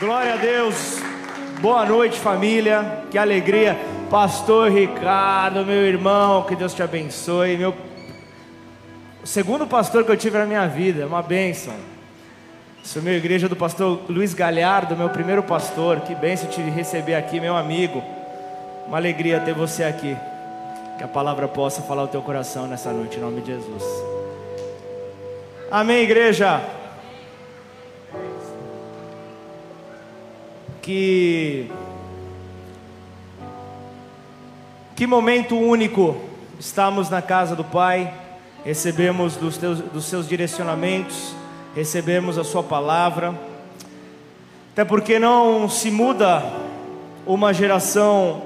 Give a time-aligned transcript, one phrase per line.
[0.00, 0.98] Glória a Deus.
[1.60, 3.04] Boa noite, família.
[3.10, 3.78] Que alegria.
[4.10, 7.56] Pastor Ricardo, meu irmão, que Deus te abençoe.
[7.56, 7.74] Meu
[9.24, 11.72] o segundo pastor que eu tive na minha vida, uma bênção.
[12.82, 16.00] Sou meu igreja do pastor Luiz Galhardo, meu primeiro pastor.
[16.00, 18.04] Que bênção te receber aqui, meu amigo.
[18.86, 20.14] Uma alegria ter você aqui.
[20.98, 23.82] Que a palavra possa falar o teu coração nessa noite, em nome de Jesus.
[25.70, 26.60] Amém, igreja.
[30.84, 31.70] Que
[34.94, 36.14] que momento único
[36.60, 38.12] estamos na casa do Pai,
[38.62, 41.34] recebemos dos, teus, dos seus direcionamentos,
[41.74, 43.34] recebemos a Sua palavra,
[44.72, 46.42] até porque não se muda
[47.26, 48.42] uma geração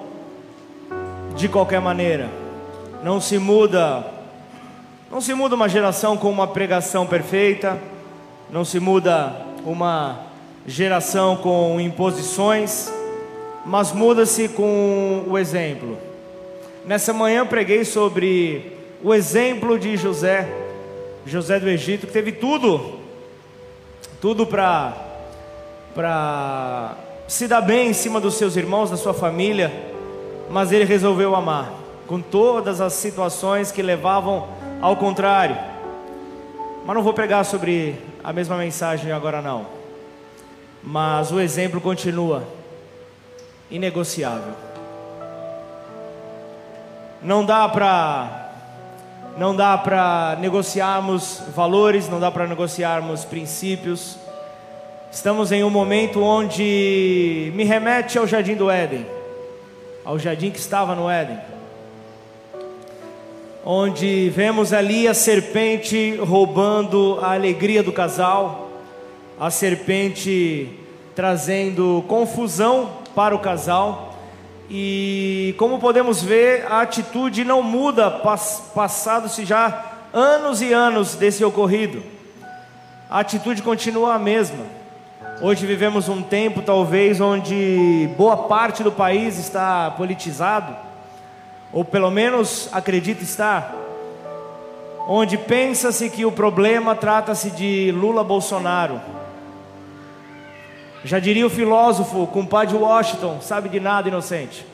[1.34, 2.30] de qualquer maneira,
[3.02, 4.06] não se muda,
[5.10, 7.76] não se muda uma geração com uma pregação perfeita,
[8.48, 10.27] não se muda uma
[10.66, 12.92] geração com imposições,
[13.64, 15.98] mas muda-se com o exemplo.
[16.84, 20.48] Nessa manhã preguei sobre o exemplo de José,
[21.26, 22.98] José do Egito, que teve tudo,
[24.20, 25.04] tudo para
[25.94, 26.94] para
[27.26, 29.72] se dar bem em cima dos seus irmãos, da sua família,
[30.48, 31.72] mas ele resolveu amar,
[32.06, 34.48] com todas as situações que levavam
[34.80, 35.56] ao contrário.
[36.86, 39.77] Mas não vou pregar sobre a mesma mensagem agora não
[40.90, 42.48] mas o exemplo continua
[43.70, 44.54] inegociável.
[47.22, 48.46] Não dá para
[49.36, 54.16] não dá para negociarmos valores, não dá para negociarmos princípios.
[55.12, 59.04] Estamos em um momento onde me remete ao jardim do Éden,
[60.06, 61.38] ao jardim que estava no Éden.
[63.62, 68.68] Onde vemos ali a serpente roubando a alegria do casal
[69.40, 70.68] a serpente
[71.18, 74.14] trazendo confusão para o casal.
[74.70, 78.08] E como podemos ver, a atitude não muda,
[78.72, 82.04] passados-se já anos e anos desse ocorrido.
[83.10, 84.64] A atitude continua a mesma.
[85.42, 90.76] Hoje vivemos um tempo, talvez, onde boa parte do país está politizado,
[91.72, 93.74] ou pelo menos acredita estar,
[95.08, 99.00] onde pensa-se que o problema trata-se de Lula Bolsonaro
[101.08, 104.66] já diria o filósofo, compadre Washington, sabe de nada, inocente.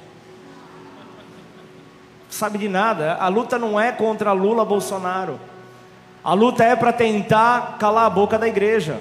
[2.28, 3.14] Sabe de nada.
[3.20, 5.38] A luta não é contra Lula Bolsonaro.
[6.24, 9.00] A luta é para tentar calar a boca da igreja.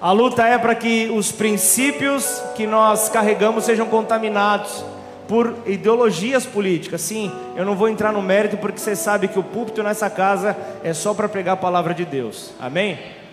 [0.00, 4.84] A luta é para que os princípios que nós carregamos sejam contaminados
[5.26, 7.00] por ideologias políticas.
[7.00, 10.56] Sim, eu não vou entrar no mérito porque você sabe que o púlpito nessa casa
[10.84, 12.52] é só para pregar a palavra de Deus.
[12.60, 13.23] Amém?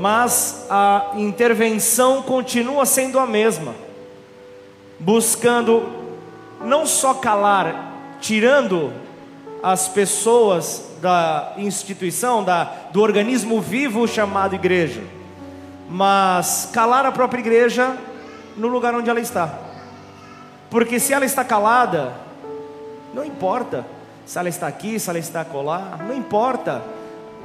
[0.00, 3.74] Mas a intervenção continua sendo a mesma,
[4.98, 5.86] buscando
[6.64, 8.94] não só calar, tirando
[9.62, 15.02] as pessoas da instituição, da, do organismo vivo chamado igreja,
[15.86, 17.94] mas calar a própria igreja
[18.56, 19.52] no lugar onde ela está.
[20.70, 22.14] Porque se ela está calada,
[23.12, 23.84] não importa
[24.24, 26.80] se ela está aqui, se ela está colar, não importa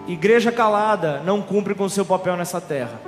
[0.08, 3.00] Igreja calada não cumpre com seu papel nessa terra.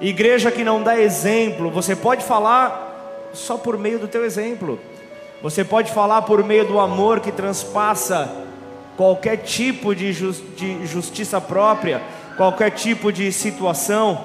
[0.00, 4.78] Igreja que não dá exemplo, você pode falar só por meio do teu exemplo.
[5.42, 8.30] Você pode falar por meio do amor que transpassa
[8.96, 12.00] qualquer tipo de, de justiça própria,
[12.36, 14.24] qualquer tipo de situação.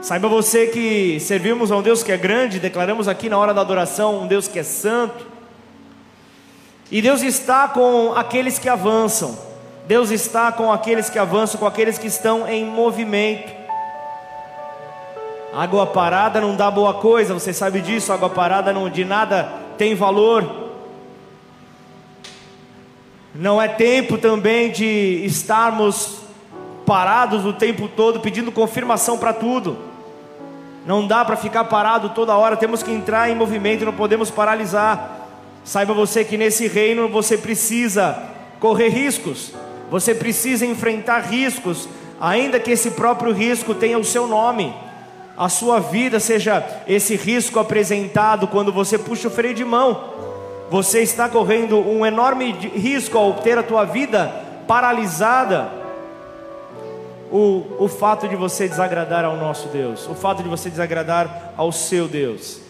[0.00, 3.60] Saiba você que servimos a um Deus que é grande, declaramos aqui na hora da
[3.60, 5.26] adoração um Deus que é santo.
[6.90, 9.47] E Deus está com aqueles que avançam.
[9.88, 13.50] Deus está com aqueles que avançam, com aqueles que estão em movimento.
[15.50, 18.12] Água parada não dá boa coisa, você sabe disso.
[18.12, 20.44] Água parada não de nada tem valor.
[23.34, 26.18] Não é tempo também de estarmos
[26.84, 29.78] parados o tempo todo pedindo confirmação para tudo.
[30.84, 35.28] Não dá para ficar parado toda hora, temos que entrar em movimento, não podemos paralisar.
[35.64, 38.22] Saiba você que nesse reino você precisa
[38.60, 39.54] correr riscos.
[39.90, 41.88] Você precisa enfrentar riscos,
[42.20, 44.74] ainda que esse próprio risco tenha o seu nome.
[45.36, 50.16] A sua vida seja esse risco apresentado quando você puxa o freio de mão.
[50.70, 54.26] Você está correndo um enorme risco ao ter a tua vida
[54.66, 55.70] paralisada.
[57.30, 61.70] O, o fato de você desagradar ao nosso Deus, o fato de você desagradar ao
[61.70, 62.60] seu Deus.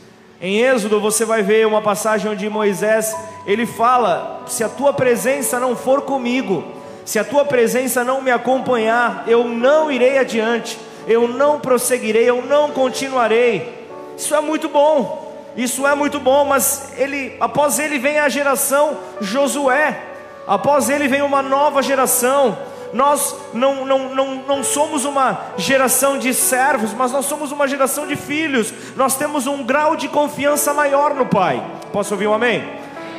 [0.40, 3.16] Em Êxodo você vai ver uma passagem onde Moisés
[3.46, 6.64] ele fala: se a tua presença não for comigo,
[7.08, 12.42] Se a tua presença não me acompanhar, eu não irei adiante, eu não prosseguirei, eu
[12.42, 13.86] não continuarei.
[14.14, 15.34] Isso é muito bom.
[15.56, 19.98] Isso é muito bom, mas ele, após ele vem a geração Josué.
[20.46, 22.58] Após ele vem uma nova geração.
[22.92, 28.06] Nós não, não, não, não somos uma geração de servos, mas nós somos uma geração
[28.06, 28.70] de filhos.
[28.96, 31.64] Nós temos um grau de confiança maior no Pai.
[31.90, 32.68] Posso ouvir um amém?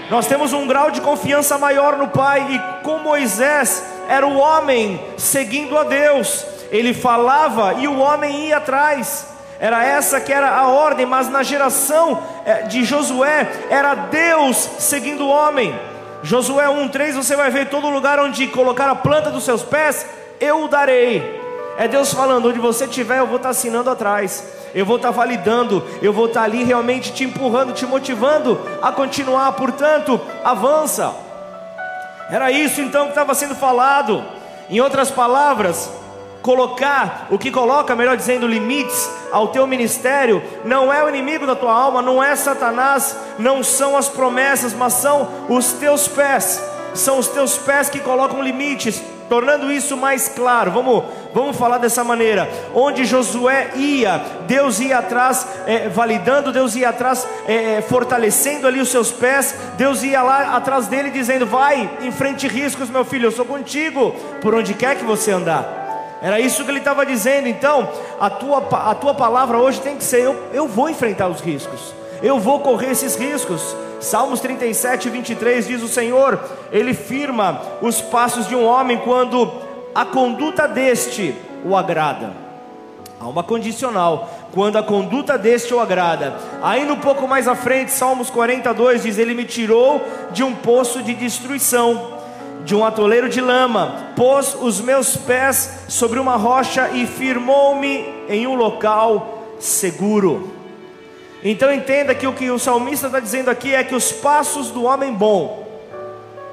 [0.09, 4.99] Nós temos um grau de confiança maior no Pai, e com Moisés era o homem
[5.17, 9.27] seguindo a Deus, ele falava e o homem ia atrás.
[9.59, 15.25] Era essa que era a ordem, mas na geração eh, de Josué era Deus seguindo
[15.25, 15.77] o homem.
[16.23, 20.07] Josué 1:3 você vai ver todo lugar onde colocar a planta dos seus pés,
[20.39, 21.38] eu o darei.
[21.79, 24.43] É Deus falando, onde você estiver, eu vou estar assinando atrás.
[24.75, 29.49] Eu vou estar validando, eu vou estar ali realmente te empurrando, te motivando a continuar,
[29.53, 31.15] portanto, avança.
[32.29, 34.21] Era isso então que estava sendo falado.
[34.69, 35.89] Em outras palavras,
[36.41, 41.55] colocar, o que coloca, melhor dizendo, limites ao teu ministério, não é o inimigo da
[41.55, 46.61] tua alma, não é Satanás, não são as promessas, mas são os teus pés,
[46.93, 50.71] são os teus pés que colocam limites, tornando isso mais claro.
[50.71, 51.03] Vamos,
[51.33, 52.49] vamos falar dessa maneira.
[52.73, 58.81] Onde Josué ia, Deus ia atrás, é, validando, Deus ia atrás, é, é fortalecendo ali
[58.81, 59.55] os seus pés.
[59.77, 64.55] Deus ia lá atrás dele, dizendo: Vai, enfrente riscos, meu filho, eu sou contigo, por
[64.55, 65.77] onde quer que você andar.
[66.21, 67.47] Era isso que ele estava dizendo.
[67.47, 67.89] Então,
[68.19, 68.57] a tua,
[68.89, 72.59] a tua palavra hoje tem que ser: eu, eu vou enfrentar os riscos, eu vou
[72.59, 73.75] correr esses riscos.
[73.99, 76.39] Salmos 37, 23 diz: O Senhor,
[76.71, 79.51] Ele firma os passos de um homem quando
[79.93, 81.35] a conduta deste
[81.65, 82.31] o agrada.
[83.19, 86.35] Há uma condicional, quando a conduta deste o agrada.
[86.61, 90.01] Aí, um pouco mais à frente, Salmos 42 diz: Ele me tirou
[90.31, 92.19] de um poço de destruição
[92.63, 98.45] de um atoleiro de lama, pôs os meus pés sobre uma rocha e firmou-me em
[98.45, 100.58] um local seguro.
[101.43, 104.83] Então entenda que o que o salmista está dizendo aqui é que os passos do
[104.83, 105.67] homem bom,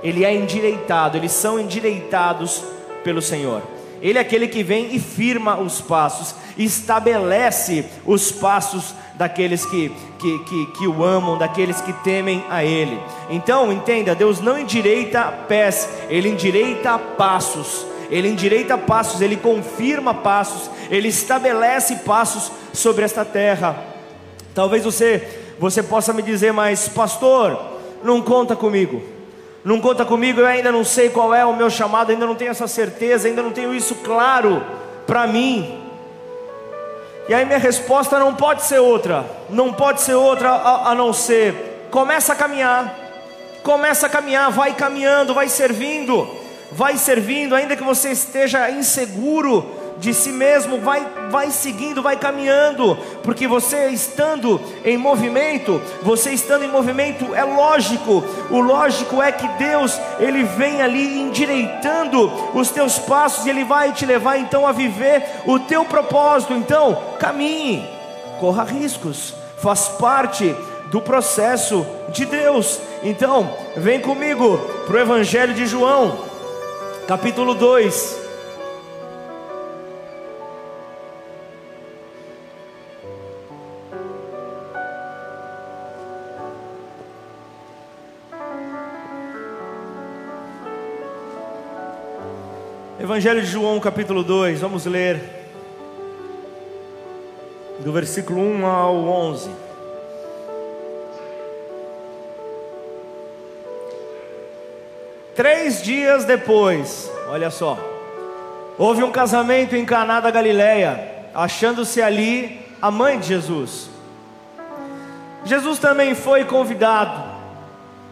[0.03, 2.62] ele é endireitado, eles são endireitados
[3.03, 3.62] pelo Senhor.
[4.00, 10.38] Ele é aquele que vem e firma os passos, estabelece os passos daqueles que, que,
[10.41, 13.00] que, que, o amam, daqueles que temem a Ele.
[13.31, 17.87] Então, entenda: Deus não endireita pés, Ele endireita passos.
[18.09, 23.95] Ele endireita passos, Ele confirma passos, Ele estabelece passos sobre esta terra.
[24.56, 25.23] Talvez você,
[25.58, 27.62] você possa me dizer, mas pastor,
[28.03, 29.03] não conta comigo.
[29.62, 32.53] Não conta comigo, eu ainda não sei qual é o meu chamado, ainda não tenho
[32.53, 34.64] essa certeza, ainda não tenho isso claro
[35.06, 35.79] para mim.
[37.29, 41.12] E aí minha resposta não pode ser outra, não pode ser outra a, a não
[41.12, 42.99] ser, começa a caminhar,
[43.62, 46.26] começa a caminhar, vai caminhando, vai servindo,
[46.73, 52.96] vai servindo, ainda que você esteja inseguro, de si mesmo, vai, vai seguindo, vai caminhando,
[53.22, 59.48] porque você estando em movimento, você estando em movimento é lógico, o lógico é que
[59.48, 64.72] Deus, Ele vem ali endireitando os teus passos e Ele vai te levar então a
[64.72, 66.52] viver o teu propósito.
[66.52, 67.88] Então, caminhe,
[68.38, 70.54] corra riscos, faz parte
[70.90, 72.81] do processo de Deus.
[73.02, 76.19] Então, vem comigo para o Evangelho de João,
[77.06, 78.25] capítulo 2.
[93.06, 95.22] Evangelho de João, capítulo 2, vamos ler
[97.78, 99.48] do versículo 1 ao 11.
[105.36, 107.78] Três dias depois, olha só,
[108.76, 113.88] houve um casamento em Caná da Galileia, achando-se ali a mãe de Jesus.
[115.44, 117.22] Jesus também foi convidado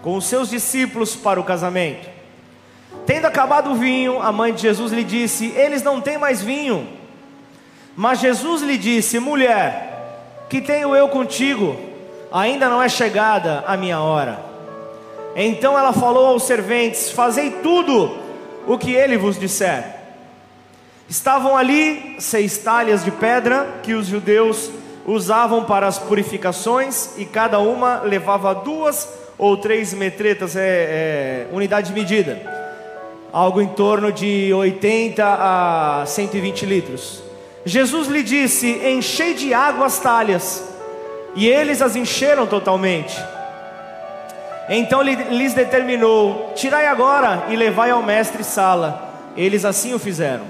[0.02, 2.13] com os seus discípulos para o casamento.
[3.06, 6.88] Tendo acabado o vinho, a mãe de Jesus lhe disse: Eles não têm mais vinho.
[7.94, 11.76] Mas Jesus lhe disse: Mulher, que tenho eu contigo?
[12.32, 14.40] Ainda não é chegada a minha hora.
[15.36, 18.16] Então ela falou aos serventes: Fazei tudo
[18.66, 19.96] o que ele vos disser.
[21.06, 24.70] Estavam ali seis talhas de pedra que os judeus
[25.04, 29.06] usavam para as purificações, e cada uma levava duas
[29.36, 32.63] ou três metretas, é, é unidade de medida
[33.34, 37.20] algo em torno de 80 a 120 litros.
[37.64, 40.62] Jesus lhe disse: Enchei de água as talhas,
[41.34, 43.20] e eles as encheram totalmente.
[44.68, 49.32] Então lhes determinou: Tirai agora e levai ao mestre Sala.
[49.36, 50.44] eles assim o fizeram.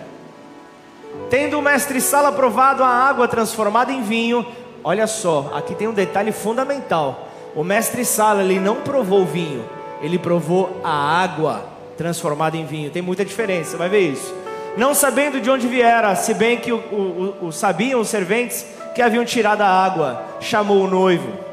[1.30, 4.44] Tendo o mestre Sala provado a água transformada em vinho,
[4.82, 7.28] olha só, aqui tem um detalhe fundamental.
[7.56, 9.64] O mestre Sala ele não provou o vinho,
[10.02, 12.90] ele provou a água transformada em vinho.
[12.90, 14.34] Tem muita diferença, você vai ver isso.
[14.76, 19.02] Não sabendo de onde viera, se bem que o, o, o sabiam os serventes que
[19.02, 21.44] haviam tirado a água, chamou o noivo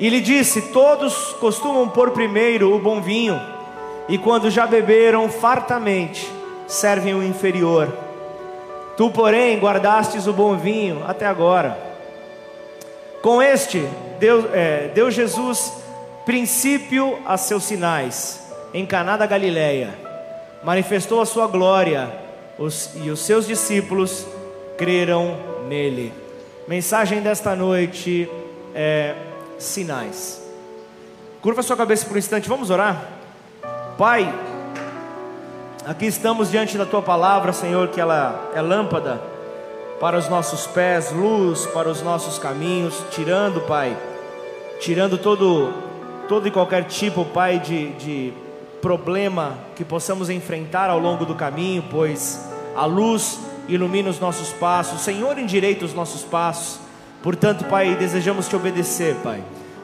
[0.00, 3.38] e lhe disse: Todos costumam pôr primeiro o bom vinho,
[4.08, 6.26] e quando já beberam fartamente,
[6.66, 7.92] servem o inferior.
[8.96, 11.78] Tu, porém, guardastes o bom vinho até agora.
[13.22, 13.86] Com este,
[14.18, 15.74] deu, é, deu Jesus
[16.24, 18.39] princípio a seus sinais
[18.72, 19.94] em Caná da Galileia.
[20.62, 22.10] Manifestou a sua glória
[22.58, 24.26] os, e os seus discípulos
[24.76, 25.36] creram
[25.66, 26.12] nele.
[26.68, 28.28] Mensagem desta noite
[28.74, 29.14] é
[29.58, 30.40] sinais.
[31.40, 33.02] Curva sua cabeça por um instante, vamos orar.
[33.96, 34.32] Pai,
[35.86, 39.20] aqui estamos diante da tua palavra, Senhor, que ela é lâmpada
[39.98, 43.96] para os nossos pés, luz para os nossos caminhos, tirando, Pai,
[44.80, 45.72] tirando todo,
[46.28, 48.34] todo e qualquer tipo, Pai, de, de
[48.80, 55.02] problema que possamos enfrentar ao longo do caminho, pois a luz ilumina os nossos passos,
[55.02, 56.80] Senhor endireita os nossos passos.
[57.22, 59.42] Portanto, Pai, desejamos te obedecer, Pai.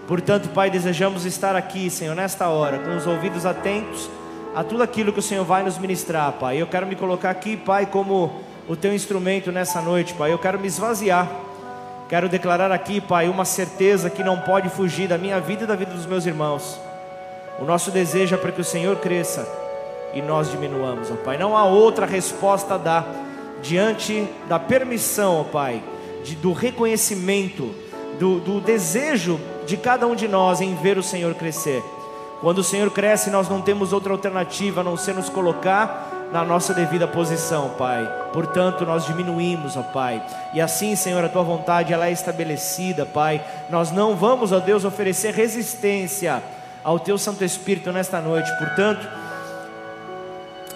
[0.09, 4.09] Portanto, Pai, desejamos estar aqui, Senhor, nesta hora, com os ouvidos atentos
[4.55, 6.61] a tudo aquilo que o Senhor vai nos ministrar, Pai.
[6.61, 10.33] Eu quero me colocar aqui, Pai, como o teu instrumento nessa noite, Pai.
[10.33, 11.29] Eu quero me esvaziar.
[12.09, 15.75] Quero declarar aqui, Pai, uma certeza que não pode fugir da minha vida e da
[15.75, 16.86] vida dos meus irmãos.
[17.59, 19.47] O nosso desejo é para que o Senhor cresça
[20.13, 21.39] e nós diminuamos, ó Pai.
[21.39, 23.07] Não há outra resposta a dar
[23.63, 25.83] diante da permissão, ó Pai
[26.27, 27.73] de, do reconhecimento,
[28.19, 31.83] do, do desejo de cada um de nós em ver o Senhor crescer.
[32.41, 36.45] Quando o Senhor cresce, nós não temos outra alternativa a não ser nos colocar na
[36.45, 38.11] nossa devida posição, Pai.
[38.33, 40.23] Portanto, nós diminuímos, ó Pai.
[40.53, 43.43] E assim, Senhor, a tua vontade ela é estabelecida, Pai.
[43.71, 46.43] Nós não vamos, ó Deus, oferecer resistência
[46.87, 48.49] ao teu Santo Espírito nesta noite.
[48.59, 49.09] Portanto,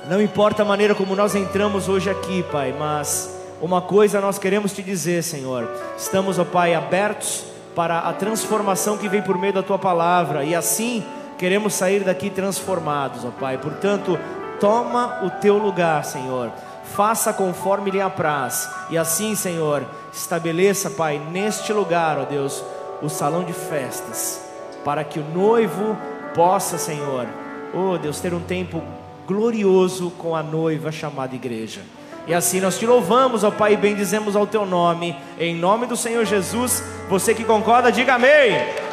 [0.08, 4.72] não importa a maneira como nós entramos hoje aqui, Pai, mas uma coisa nós queremos
[4.72, 5.70] te dizer, Senhor.
[5.96, 7.44] Estamos, ó Pai, abertos
[7.76, 11.04] para a transformação que vem por meio da tua palavra e assim
[11.38, 13.56] queremos sair daqui transformados, ó Pai.
[13.56, 14.18] Portanto,
[14.58, 16.50] toma o teu lugar, Senhor.
[16.92, 18.68] Faça conforme lhe apraz.
[18.90, 22.64] E assim, Senhor, estabeleça, Pai, neste lugar, ó Deus,
[23.00, 24.49] o salão de festas,
[24.84, 25.96] para que o noivo
[26.34, 27.26] possa, Senhor,
[27.74, 28.82] oh Deus, ter um tempo
[29.26, 31.80] glorioso com a noiva chamada igreja.
[32.26, 35.96] E assim nós te louvamos, ó Pai, e bendizemos ao teu nome, em nome do
[35.96, 36.82] Senhor Jesus.
[37.08, 38.56] Você que concorda, diga amém.
[38.56, 38.90] amém.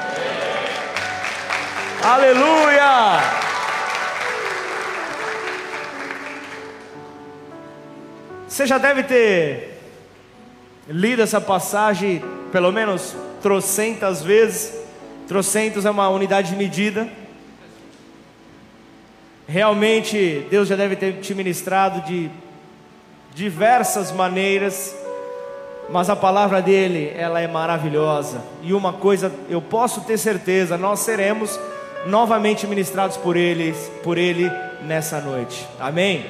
[2.03, 3.47] Aleluia!
[8.47, 9.81] Você já deve ter
[10.87, 14.76] lido essa passagem pelo menos trocentas vezes.
[15.27, 17.07] Trocentos é uma unidade de medida.
[19.47, 22.29] Realmente, Deus já deve ter te ministrado de
[23.33, 24.95] diversas maneiras,
[25.89, 28.41] mas a palavra dele, ela é maravilhosa.
[28.61, 31.59] E uma coisa eu posso ter certeza, nós seremos
[32.05, 34.51] novamente ministrados por ele, por ele
[34.83, 35.67] nessa noite.
[35.79, 36.25] Amém.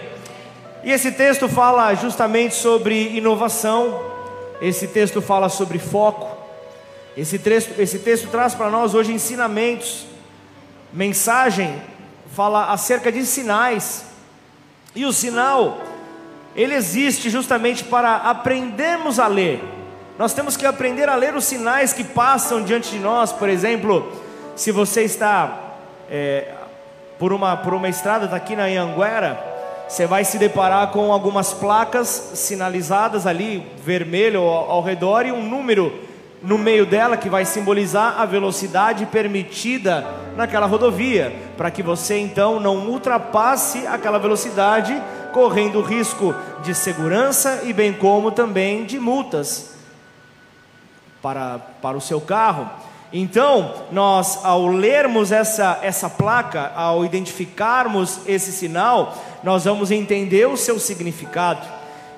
[0.83, 3.99] E esse texto fala justamente sobre inovação.
[4.61, 6.36] Esse texto fala sobre foco.
[7.17, 10.05] Esse texto, esse texto traz para nós hoje ensinamentos,
[10.93, 11.81] mensagem,
[12.35, 14.05] fala acerca de sinais.
[14.95, 15.81] E o sinal
[16.55, 19.63] ele existe justamente para aprendermos a ler.
[20.19, 23.31] Nós temos que aprender a ler os sinais que passam diante de nós.
[23.31, 24.11] Por exemplo,
[24.55, 25.59] se você está
[26.11, 26.53] é,
[27.17, 29.43] por, uma, por uma estrada daqui na Anhanguera,
[29.89, 35.41] você vai se deparar com algumas placas sinalizadas ali, vermelho ao, ao redor, e um
[35.41, 36.06] número
[36.41, 42.59] no meio dela que vai simbolizar a velocidade permitida naquela rodovia, para que você então
[42.59, 45.01] não ultrapasse aquela velocidade
[45.33, 49.75] correndo risco de segurança e bem como também de multas
[51.21, 52.69] para, para o seu carro.
[53.11, 60.57] Então, nós ao lermos essa, essa placa, ao identificarmos esse sinal, nós vamos entender o
[60.57, 61.65] seu significado.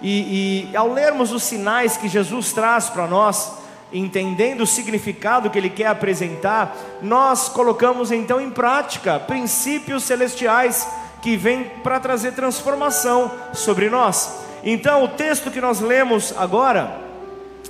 [0.02, 3.59] E, e ao lermos os sinais que Jesus traz para nós,
[3.92, 10.88] entendendo o significado que ele quer apresentar, nós colocamos então em prática princípios celestiais
[11.22, 14.40] que vem para trazer transformação sobre nós.
[14.64, 17.00] Então, o texto que nós lemos agora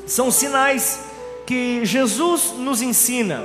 [0.06, 1.00] são sinais
[1.46, 3.44] que Jesus nos ensina.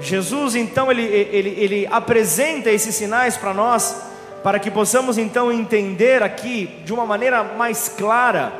[0.00, 4.02] Jesus, então, ele, ele, ele apresenta esses sinais para nós,
[4.42, 8.52] para que possamos então entender aqui de uma maneira mais clara,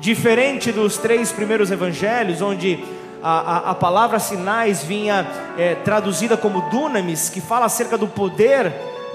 [0.00, 2.82] diferente dos três primeiros evangelhos, onde
[3.22, 5.26] a, a, a palavra sinais vinha
[5.58, 8.72] é, traduzida como dunamis, que fala acerca do poder,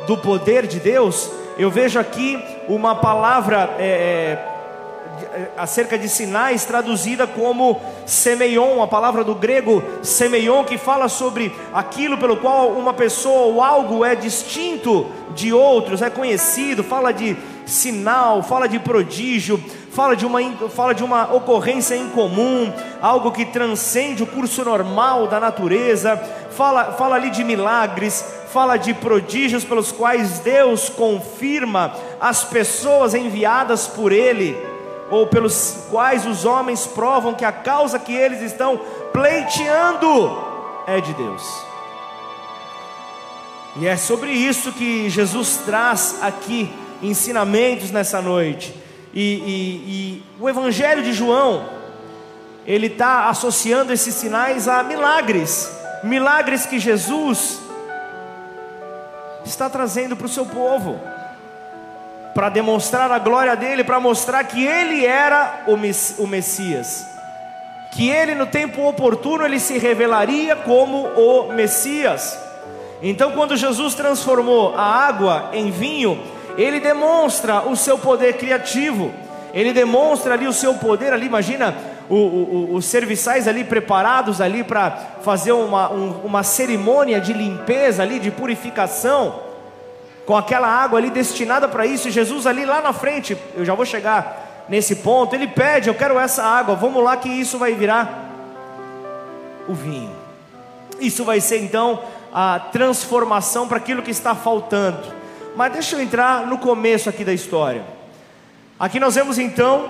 [0.08, 1.30] do poder de Deus.
[1.58, 4.38] Eu vejo aqui uma palavra é,
[5.34, 11.56] é, acerca de sinais traduzida como semeion, a palavra do grego semeion, que fala sobre
[11.74, 17.36] aquilo pelo qual uma pessoa ou algo é distinto de outros, é conhecido, fala de
[17.65, 24.24] sinal, fala de prodígio, fala de uma, fala de uma ocorrência incomum, algo que transcende
[24.24, 26.17] o curso normal da natureza,
[26.51, 33.88] fala, fala ali de milagres, fala de prodígios pelos quais Deus confirma as pessoas enviadas
[33.88, 34.57] por Ele,
[35.10, 38.79] ou pelos quais os homens provam que a causa que eles estão
[39.13, 40.38] pleiteando
[40.88, 41.43] é de Deus.
[43.77, 46.74] E é sobre isso que Jesus traz aqui
[47.08, 48.74] ensinamentos nessa noite.
[49.14, 49.44] E, e,
[49.88, 51.70] e o Evangelho de João,
[52.68, 55.72] ele está associando esses sinais a milagres,
[56.04, 57.60] milagres que Jesus
[59.46, 61.00] está trazendo para o seu povo,
[62.34, 67.08] para demonstrar a glória dele, para mostrar que ele era o Messias,
[67.94, 72.38] que ele no tempo oportuno ele se revelaria como o Messias.
[73.02, 76.22] Então, quando Jesus transformou a água em vinho,
[76.58, 79.14] ele demonstra o seu poder criativo,
[79.54, 81.76] ele demonstra ali o seu poder ali, imagina
[82.10, 88.04] o, o, os serviçais ali preparados ali para fazer uma, um, uma cerimônia de limpeza
[88.04, 89.40] ali, de purificação,
[90.26, 93.74] com aquela água ali destinada para isso, e Jesus ali lá na frente, eu já
[93.76, 97.74] vou chegar nesse ponto, ele pede, eu quero essa água, vamos lá que isso vai
[97.74, 98.26] virar
[99.68, 100.12] o vinho.
[101.00, 102.00] Isso vai ser então
[102.34, 105.25] a transformação para aquilo que está faltando.
[105.56, 107.84] Mas deixa eu entrar no começo aqui da história.
[108.78, 109.90] Aqui nós vemos então,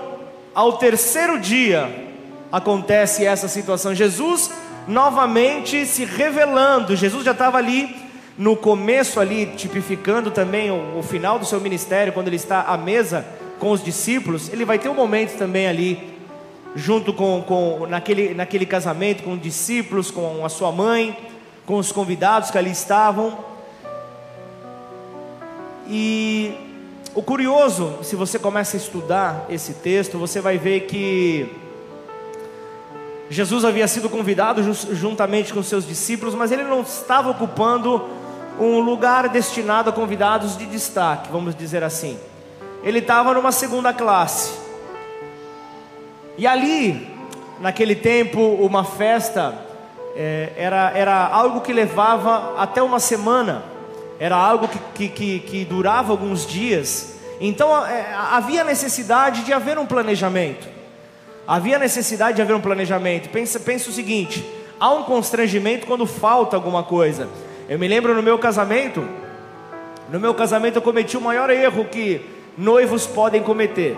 [0.54, 1.90] ao terceiro dia,
[2.52, 3.92] acontece essa situação.
[3.92, 4.50] Jesus
[4.86, 6.94] novamente se revelando.
[6.94, 7.96] Jesus já estava ali
[8.38, 12.76] no começo ali, tipificando também o, o, final do seu ministério, quando ele está à
[12.76, 13.26] mesa
[13.58, 16.14] com os discípulos, ele vai ter um momento também ali,
[16.76, 21.16] junto com, com naquele, naquele casamento, com os discípulos, com a sua mãe,
[21.64, 23.55] com os convidados que ali estavam.
[25.88, 26.54] E
[27.14, 31.48] o curioso, se você começa a estudar esse texto, você vai ver que
[33.30, 34.62] Jesus havia sido convidado
[34.94, 38.08] juntamente com seus discípulos, mas ele não estava ocupando
[38.58, 42.18] um lugar destinado a convidados de destaque, vamos dizer assim.
[42.82, 44.52] Ele estava numa segunda classe.
[46.38, 47.08] E ali,
[47.60, 49.54] naquele tempo, uma festa
[50.14, 53.75] é, era, era algo que levava até uma semana
[54.18, 57.16] era algo que, que, que, durava alguns dias.
[57.40, 60.66] Então é, havia necessidade de haver um planejamento.
[61.46, 63.28] Havia necessidade de haver um planejamento.
[63.28, 64.44] Pensa, pensa o seguinte:
[64.80, 67.28] há um constrangimento quando falta alguma coisa.
[67.68, 69.06] Eu me lembro no meu casamento,
[70.10, 72.24] no meu casamento eu cometi o maior erro que
[72.56, 73.96] noivos podem cometer.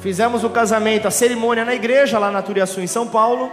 [0.00, 3.52] Fizemos o casamento, a cerimônia na igreja, lá na Turiaçu, em São Paulo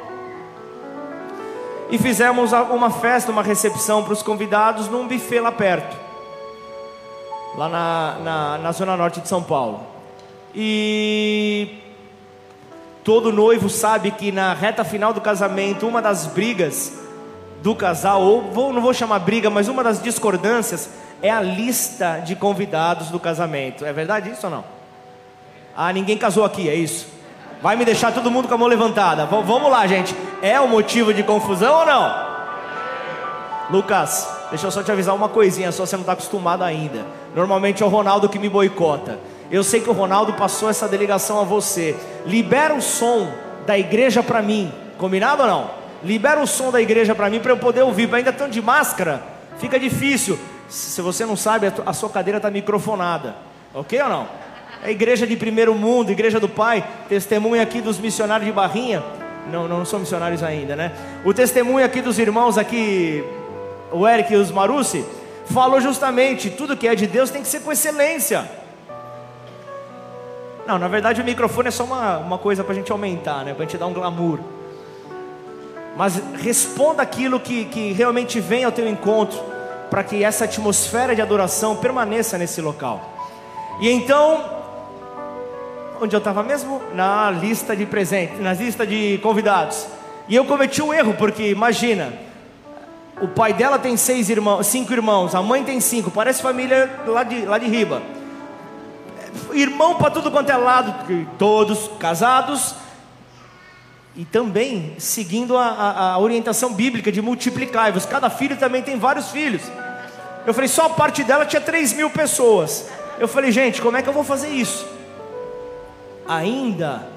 [1.89, 5.97] e fizemos uma festa, uma recepção para os convidados num buffet lá perto,
[7.55, 9.81] lá na, na, na zona norte de São Paulo.
[10.53, 11.79] E
[13.03, 16.93] todo noivo sabe que na reta final do casamento, uma das brigas
[17.63, 20.89] do casal, ou vou, não vou chamar briga, mas uma das discordâncias
[21.21, 23.85] é a lista de convidados do casamento.
[23.85, 24.63] É verdade isso ou não?
[25.75, 27.18] Ah, ninguém casou aqui, é isso?
[27.61, 29.25] Vai me deixar todo mundo com a mão levantada.
[29.25, 30.15] V vamos lá, gente.
[30.41, 32.29] É o um motivo de confusão ou não?
[33.69, 37.05] Lucas, deixa eu só te avisar uma coisinha, só você não está acostumado ainda.
[37.35, 39.19] Normalmente é o Ronaldo que me boicota.
[39.51, 41.95] Eu sei que o Ronaldo passou essa delegação a você.
[42.25, 43.29] Libera o som
[43.65, 44.71] da igreja para mim.
[44.97, 45.71] Combinado ou não?
[46.03, 48.13] Libera o som da igreja para mim para eu poder ouvir.
[48.13, 49.21] Ainda estão de máscara,
[49.57, 50.39] fica difícil.
[50.69, 53.35] Se você não sabe, a sua cadeira está microfonada.
[53.73, 54.27] Ok ou não?
[54.83, 59.03] É igreja de primeiro mundo, igreja do Pai, testemunho aqui dos missionários de Barrinha.
[59.51, 60.91] Não, não são missionários ainda, né?
[61.25, 63.23] O testemunho aqui dos irmãos aqui,
[63.91, 65.03] o Eric e os Marucci,
[65.45, 68.49] falou justamente, tudo que é de Deus tem que ser com excelência.
[70.65, 73.53] Não, na verdade o microfone é só uma, uma coisa para a gente aumentar, né?
[73.53, 74.39] Para a gente dar um glamour.
[75.97, 79.37] Mas responda aquilo que, que realmente vem ao teu encontro,
[79.89, 83.01] para que essa atmosfera de adoração permaneça nesse local.
[83.81, 84.58] E então,
[86.01, 86.81] onde eu estava mesmo?
[86.93, 89.85] Na lista de presentes, na lista de convidados.
[90.27, 92.13] E eu cometi um erro, porque imagina,
[93.21, 97.23] O pai dela tem seis irmãos, cinco irmãos, a mãe tem cinco, parece família lá
[97.23, 98.01] de, lá de riba.
[99.53, 100.95] Irmão para tudo quanto é lado,
[101.37, 102.75] todos casados,
[104.15, 108.05] e também seguindo a, a, a orientação bíblica de multiplicar-vos.
[108.05, 109.63] Cada filho também tem vários filhos.
[110.45, 112.87] Eu falei, só a parte dela tinha 3 mil pessoas.
[113.19, 114.85] Eu falei, gente, como é que eu vou fazer isso?
[116.29, 117.07] Ainda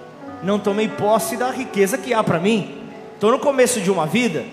[0.42, 2.88] não tomei posse da riqueza que há para mim.
[3.14, 4.44] Estou no começo de uma vida.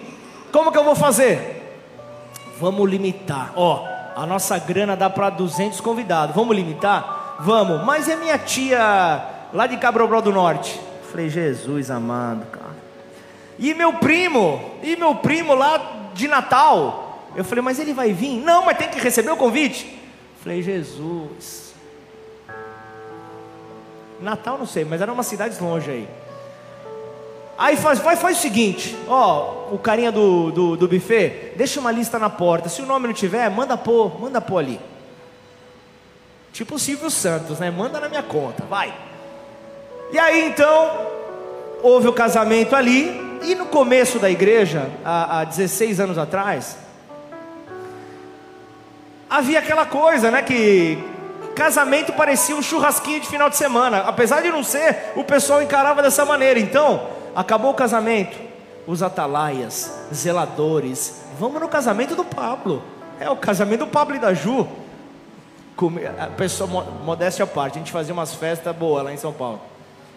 [0.51, 1.79] Como que eu vou fazer?
[2.59, 3.53] Vamos limitar.
[3.55, 6.35] Ó, a nossa grana dá para 200 convidados.
[6.35, 7.37] Vamos limitar?
[7.39, 7.85] Vamos.
[7.85, 10.79] Mas é minha tia lá de Cabrobrol do Norte.
[11.09, 12.75] Falei, Jesus amado, cara.
[13.57, 17.29] E meu primo, e meu primo lá de Natal.
[17.35, 18.41] Eu falei, mas ele vai vir?
[18.41, 19.99] Não, mas tem que receber o convite.
[20.43, 21.68] Falei, Jesus.
[24.21, 26.07] Natal não sei, mas era uma cidade longe aí.
[27.57, 31.91] Aí faz, vai, faz o seguinte, ó, o carinha do, do, do buffet, deixa uma
[31.91, 32.69] lista na porta.
[32.69, 34.79] Se o nome não tiver, manda pôr, manda pôr ali.
[36.53, 37.69] Tipo o Silvio Santos, né?
[37.69, 38.93] Manda na minha conta, vai.
[40.11, 41.07] E aí então,
[41.83, 46.77] houve o casamento ali, e no começo da igreja, há, há 16 anos atrás,
[49.29, 50.41] havia aquela coisa, né?
[50.41, 50.97] Que
[51.59, 56.01] casamento parecia um churrasquinho de final de semana, apesar de não ser, o pessoal encarava
[56.01, 56.57] dessa maneira.
[56.57, 58.37] Então, acabou o casamento,
[58.87, 62.81] os atalaias, zeladores, vamos no casamento do Pablo.
[63.19, 64.65] É o casamento do Pablo e da Ju.
[66.17, 69.59] A pessoa, modéstia à parte, a gente fazia umas festas boas lá em São Paulo.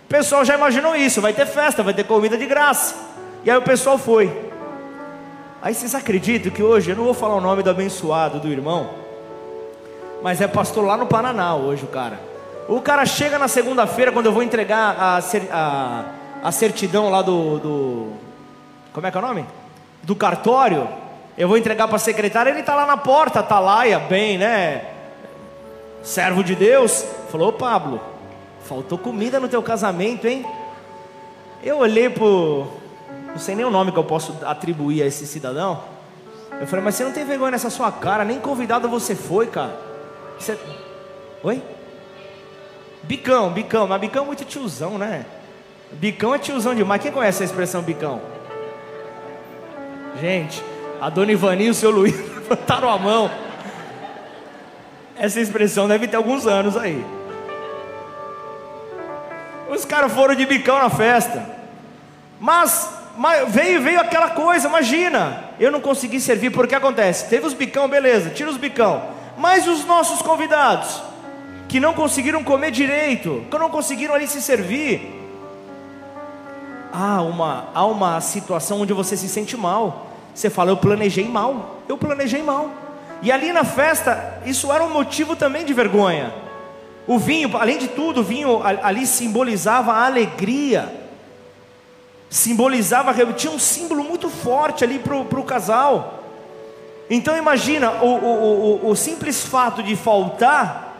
[0.05, 2.95] O pessoal já imaginou isso, vai ter festa, vai ter comida de graça.
[3.45, 4.53] E aí o pessoal foi.
[5.61, 9.02] Aí vocês acreditam que hoje, eu não vou falar o nome do abençoado do irmão,
[10.23, 12.19] mas é pastor lá no Paraná hoje o cara.
[12.69, 16.05] O cara chega na segunda-feira, quando eu vou entregar a, a,
[16.45, 18.13] a certidão lá do, do,
[18.93, 19.45] Como é que é o nome?
[20.03, 20.89] Do cartório.
[21.37, 24.85] Eu vou entregar para a secretária, ele está lá na porta, atalaia, bem, né?
[26.03, 27.05] Servo de Deus.
[27.31, 28.01] Falou, Pablo,
[28.65, 30.47] faltou comida no teu casamento, hein?
[31.63, 32.67] Eu olhei pro.
[33.29, 35.83] Não sei nem o nome que eu posso atribuir a esse cidadão.
[36.61, 39.92] Eu falei, mas você não tem vergonha nessa sua cara, nem convidado você foi, cara.
[40.43, 40.59] Você...
[41.45, 41.63] Oi?
[43.05, 45.25] Bicão, bicão, mas bicão é muito tiozão, né?
[45.93, 47.01] Bicão é tiozão demais.
[47.01, 48.21] Quem conhece a expressão bicão?
[50.21, 50.63] Gente,
[51.01, 53.31] a dona Ivani e o seu Luiz levantaram a mão.
[55.17, 57.05] Essa expressão deve ter alguns anos aí.
[59.71, 61.47] Os caras foram de bicão na festa.
[62.41, 65.45] Mas, mas, veio, veio aquela coisa, imagina.
[65.61, 67.29] Eu não consegui servir, porque acontece?
[67.29, 69.22] Teve os bicão, beleza, tira os bicão.
[69.37, 71.03] Mas os nossos convidados,
[71.69, 75.21] que não conseguiram comer direito, que não conseguiram ali se servir.
[76.93, 80.09] Há uma, há uma situação onde você se sente mal.
[80.35, 82.71] Você fala, eu planejei mal, eu planejei mal.
[83.23, 86.33] E ali na festa, isso era um motivo também de vergonha.
[87.07, 90.93] O vinho, além de tudo, o vinho ali simbolizava a alegria,
[92.31, 96.22] simbolizava, tinha um símbolo muito forte ali para o casal.
[97.11, 100.93] Então imagina o, o, o, o simples fato de faltar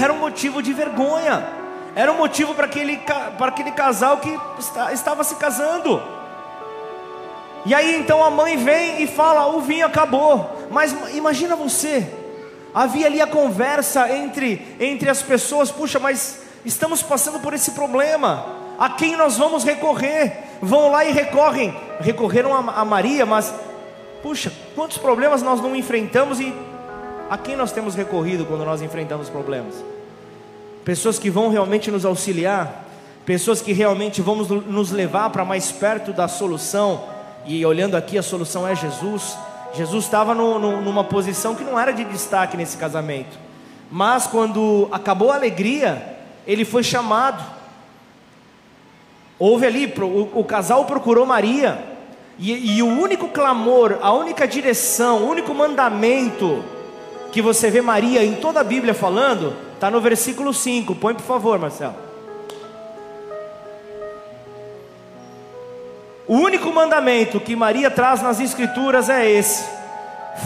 [0.00, 1.46] era um motivo de vergonha,
[1.94, 6.02] era um motivo para aquele, para aquele casal que está, estava se casando.
[7.64, 10.66] E aí então a mãe vem e fala: o vinho acabou.
[10.70, 12.06] Mas imagina você,
[12.74, 18.44] havia ali a conversa entre, entre as pessoas: puxa, mas estamos passando por esse problema,
[18.78, 20.44] a quem nós vamos recorrer?
[20.60, 23.52] Vão lá e recorrem, recorreram a, a Maria, mas
[24.26, 26.52] puxa, quantos problemas nós não enfrentamos e
[27.30, 29.76] a quem nós temos recorrido quando nós enfrentamos problemas?
[30.84, 32.84] Pessoas que vão realmente nos auxiliar,
[33.24, 37.04] pessoas que realmente vão nos levar para mais perto da solução
[37.44, 39.38] e olhando aqui, a solução é Jesus.
[39.72, 43.38] Jesus estava no, no, numa posição que não era de destaque nesse casamento,
[43.92, 47.44] mas quando acabou a alegria, ele foi chamado.
[49.38, 51.95] Houve ali, o, o casal procurou Maria,
[52.38, 56.62] e, e o único clamor, a única direção, o único mandamento
[57.32, 60.94] que você vê Maria em toda a Bíblia falando, está no versículo 5.
[60.94, 61.94] Põe por favor, Marcelo.
[66.26, 69.64] O único mandamento que Maria traz nas Escrituras é esse: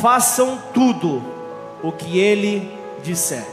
[0.01, 1.23] façam tudo
[1.83, 2.71] o que ele
[3.03, 3.47] disser.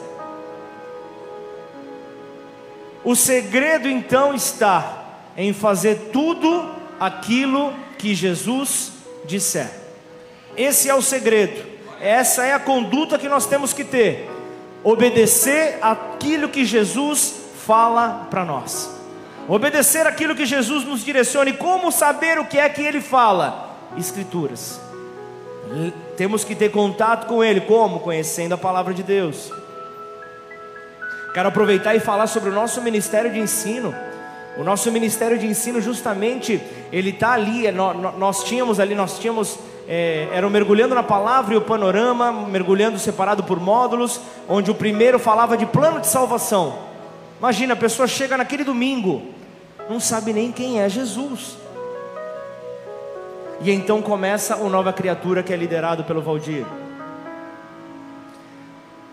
[3.04, 5.06] O segredo então está
[5.38, 6.70] em fazer tudo
[7.00, 8.94] aquilo que Jesus
[9.26, 9.70] disser.
[10.56, 11.64] Esse é o segredo,
[12.00, 14.30] essa é a conduta que nós temos que ter:
[14.84, 17.34] obedecer aquilo que Jesus
[17.66, 18.98] fala para nós.
[19.48, 21.50] Obedecer aquilo que Jesus nos direciona.
[21.50, 23.78] E como saber o que é que Ele fala?
[23.98, 24.80] Escrituras.
[26.18, 28.00] Temos que ter contato com Ele, como?
[28.02, 29.52] Conhecendo a palavra de Deus.
[31.34, 33.96] Quero aproveitar e falar sobre o nosso ministério de ensino.
[34.58, 36.60] O nosso ministério de ensino, justamente,
[36.92, 37.72] ele está ali.
[37.72, 43.44] Nós tínhamos ali, nós tínhamos, é, era mergulhando na palavra e o panorama, mergulhando separado
[43.44, 46.80] por módulos, onde o primeiro falava de plano de salvação.
[47.40, 49.22] Imagina, a pessoa chega naquele domingo,
[49.88, 51.56] não sabe nem quem é Jesus.
[53.62, 56.66] E então começa o Nova Criatura que é liderado pelo Valdir.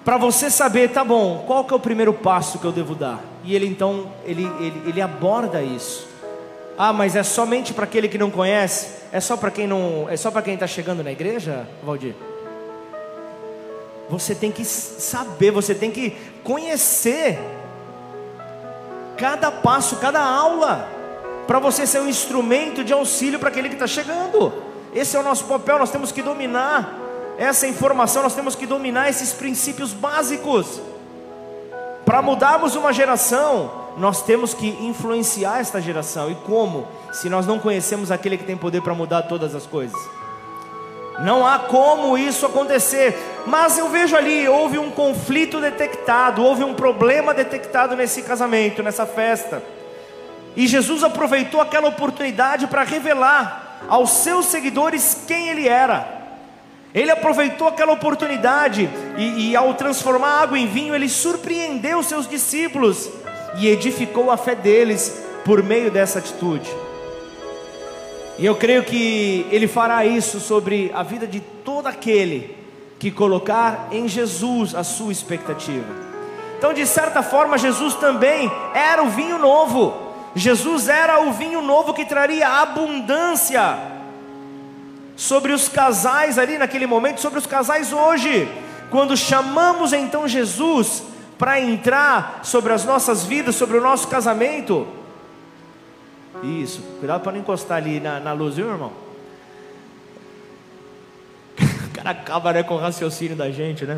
[0.04, 3.24] Para você saber, tá bom, qual que é o primeiro passo que eu devo dar?
[3.42, 6.06] E ele então, ele, ele, ele aborda isso.
[6.76, 9.02] Ah, mas é somente para aquele que não conhece?
[9.10, 12.14] É só para quem não, é só para quem está chegando na igreja, Valdir?
[14.10, 16.10] Você tem que saber, você tem que
[16.42, 17.38] conhecer
[19.16, 20.86] cada passo, cada aula
[21.46, 24.52] para você ser um instrumento de auxílio para aquele que está chegando.
[24.94, 27.03] Esse é o nosso papel, nós temos que dominar
[27.38, 30.80] essa informação, nós temos que dominar esses princípios básicos.
[32.04, 36.30] Para mudarmos uma geração, nós temos que influenciar esta geração.
[36.30, 36.86] E como?
[37.12, 39.98] Se nós não conhecemos aquele que tem poder para mudar todas as coisas.
[41.20, 43.16] Não há como isso acontecer.
[43.46, 49.06] Mas eu vejo ali, houve um conflito detectado, houve um problema detectado nesse casamento, nessa
[49.06, 49.62] festa.
[50.56, 56.23] E Jesus aproveitou aquela oportunidade para revelar aos seus seguidores quem ele era.
[56.94, 63.10] Ele aproveitou aquela oportunidade e, e, ao transformar água em vinho, ele surpreendeu seus discípulos
[63.56, 66.70] e edificou a fé deles por meio dessa atitude.
[68.38, 72.56] E eu creio que ele fará isso sobre a vida de todo aquele
[73.00, 76.04] que colocar em Jesus a sua expectativa.
[76.58, 79.94] Então, de certa forma, Jesus também era o vinho novo.
[80.34, 83.93] Jesus era o vinho novo que traria abundância
[85.16, 88.48] sobre os casais ali naquele momento, sobre os casais hoje.
[88.90, 91.02] Quando chamamos então Jesus
[91.38, 94.86] para entrar sobre as nossas vidas, sobre o nosso casamento.
[96.42, 98.92] Isso, cuidado para não encostar ali na, na luz, viu irmão?
[101.84, 103.96] O cara acaba né, com o raciocínio da gente, né?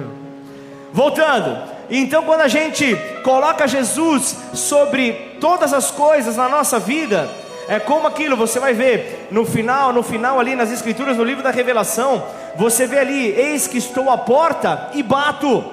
[0.93, 7.29] Voltando, então quando a gente coloca Jesus sobre todas as coisas na nossa vida,
[7.69, 11.43] é como aquilo, você vai ver no final, no final ali nas escrituras, no livro
[11.43, 12.25] da Revelação,
[12.55, 15.65] você vê ali, eis que estou à porta e bato.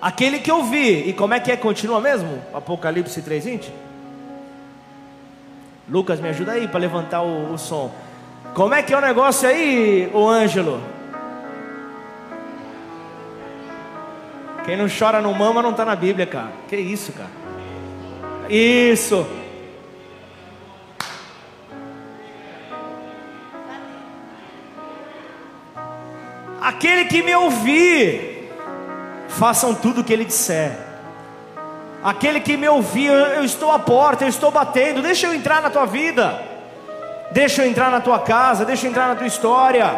[0.00, 1.56] Aquele que eu vi, e como é que é?
[1.56, 2.42] Continua mesmo?
[2.54, 3.70] Apocalipse 3:20.
[5.88, 7.92] Lucas, me ajuda aí para levantar o, o som.
[8.54, 10.80] Como é que é o negócio aí, o Ângelo?
[14.64, 16.50] Quem não chora não mama não está na Bíblia, cara.
[16.68, 17.30] Que isso, cara?
[18.48, 19.26] Isso.
[26.66, 28.50] Aquele que me ouvir,
[29.28, 30.76] façam tudo o que ele disser.
[32.02, 35.70] Aquele que me ouvir, eu estou à porta, eu estou batendo, deixa eu entrar na
[35.70, 36.42] tua vida.
[37.30, 39.88] Deixa eu entrar na tua casa, deixa eu entrar na tua história.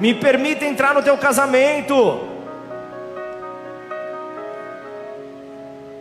[0.00, 1.94] Me permita entrar no teu casamento.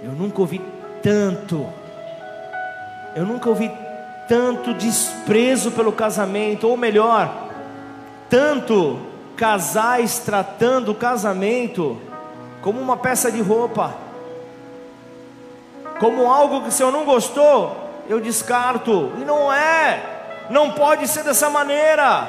[0.01, 0.60] Eu nunca ouvi
[1.03, 1.69] tanto,
[3.15, 3.71] eu nunca ouvi
[4.27, 7.49] tanto desprezo pelo casamento, ou melhor,
[8.27, 12.02] tanto casais tratando o casamento
[12.62, 13.95] como uma peça de roupa,
[16.00, 17.78] como algo que se eu não gostou,
[18.10, 20.04] eu descarto, e não é,
[20.50, 22.28] não pode ser dessa maneira.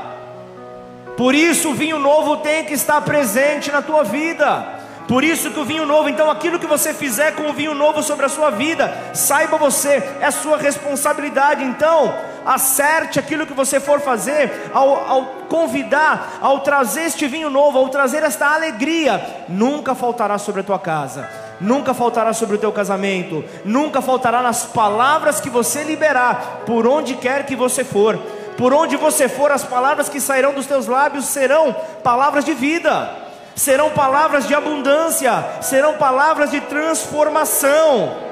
[1.17, 4.77] Por isso o vinho novo tem que estar presente na tua vida.
[5.09, 8.03] Por isso que o vinho novo, então aquilo que você fizer com o vinho novo
[8.03, 11.65] sobre a sua vida, saiba você, é sua responsabilidade.
[11.65, 12.15] Então,
[12.49, 17.89] acerte aquilo que você for fazer, ao, ao convidar, ao trazer este vinho novo, ao
[17.89, 21.29] trazer esta alegria, nunca faltará sobre a tua casa
[21.61, 27.17] nunca faltará sobre o teu casamento, nunca faltará nas palavras que você liberar, por onde
[27.17, 28.17] quer que você for,
[28.57, 33.27] por onde você for, as palavras que sairão dos teus lábios serão palavras de vida
[33.59, 38.28] serão palavras de abundância, serão palavras de transformação.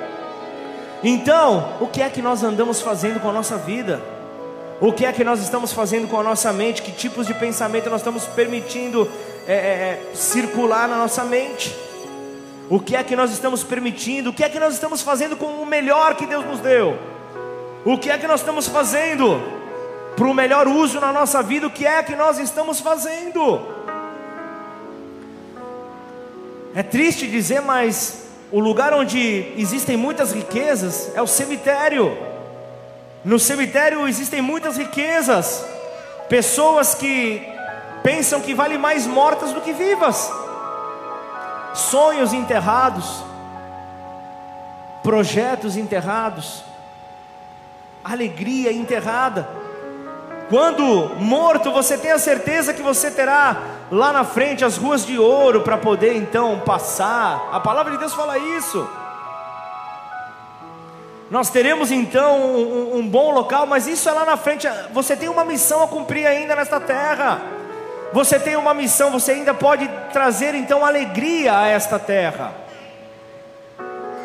[1.03, 4.01] Então, o que é que nós andamos fazendo com a nossa vida?
[4.81, 6.83] O que é que nós estamos fazendo com a nossa mente?
[6.83, 9.11] Que tipos de pensamento nós estamos permitindo
[9.47, 11.75] é, é, é, circular na nossa mente?
[12.69, 14.31] O que é que nós estamos permitindo?
[14.31, 16.99] O que é que nós estamos fazendo com o melhor que Deus nos deu?
[17.85, 19.41] O que é que nós estamos fazendo
[20.17, 21.67] para o melhor uso na nossa vida?
[21.67, 23.67] O que é que nós estamos fazendo?
[26.75, 28.26] É triste dizer, mas
[28.57, 32.17] o lugar onde existem muitas riquezas é o cemitério.
[33.23, 35.63] No cemitério existem muitas riquezas.
[36.27, 37.47] pessoas que
[38.03, 40.33] pensam que vale mais mortas do que vivas,
[41.75, 43.23] sonhos enterrados,
[45.03, 46.65] projetos enterrados,
[48.03, 49.47] alegria enterrada.
[50.49, 55.19] Quando morto, você tem a certeza que você terá lá na frente as ruas de
[55.19, 57.49] ouro para poder então passar.
[57.53, 58.89] A palavra de Deus fala isso.
[61.31, 64.69] Nós teremos então um, um, bom local, mas isso é lá na frente.
[64.93, 67.43] Você tem uma missão a cumprir ainda nesta terra.
[68.13, 72.55] Você tem uma missão, você ainda pode trazer então alegria a esta terra.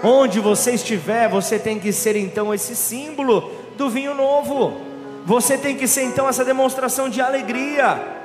[0.03, 4.79] Onde você estiver, você tem que ser então esse símbolo do vinho novo.
[5.25, 8.20] Você tem que ser então essa demonstração de alegria.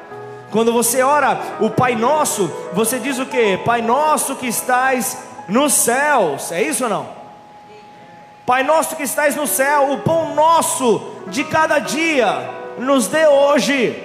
[0.57, 3.59] Quando você ora o Pai Nosso, você diz o que?
[3.59, 6.51] Pai Nosso que estás nos céus.
[6.51, 7.07] É isso ou não?
[8.47, 14.03] Pai Nosso que estás no céu, o pão nosso de cada dia, nos dê hoje.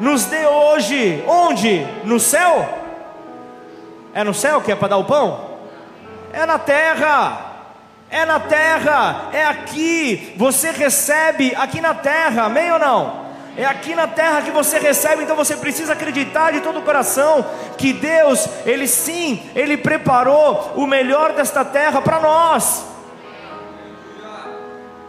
[0.00, 1.22] Nos dê hoje.
[1.28, 1.86] Onde?
[2.02, 2.68] No céu?
[4.12, 5.50] É no céu que é para dar o pão?
[6.32, 7.44] É na terra
[8.10, 13.27] é na terra, é aqui, você recebe aqui na terra, amém ou não?
[13.58, 17.44] É aqui na terra que você recebe, então você precisa acreditar de todo o coração
[17.76, 22.86] que Deus, Ele sim, Ele preparou o melhor desta terra para nós.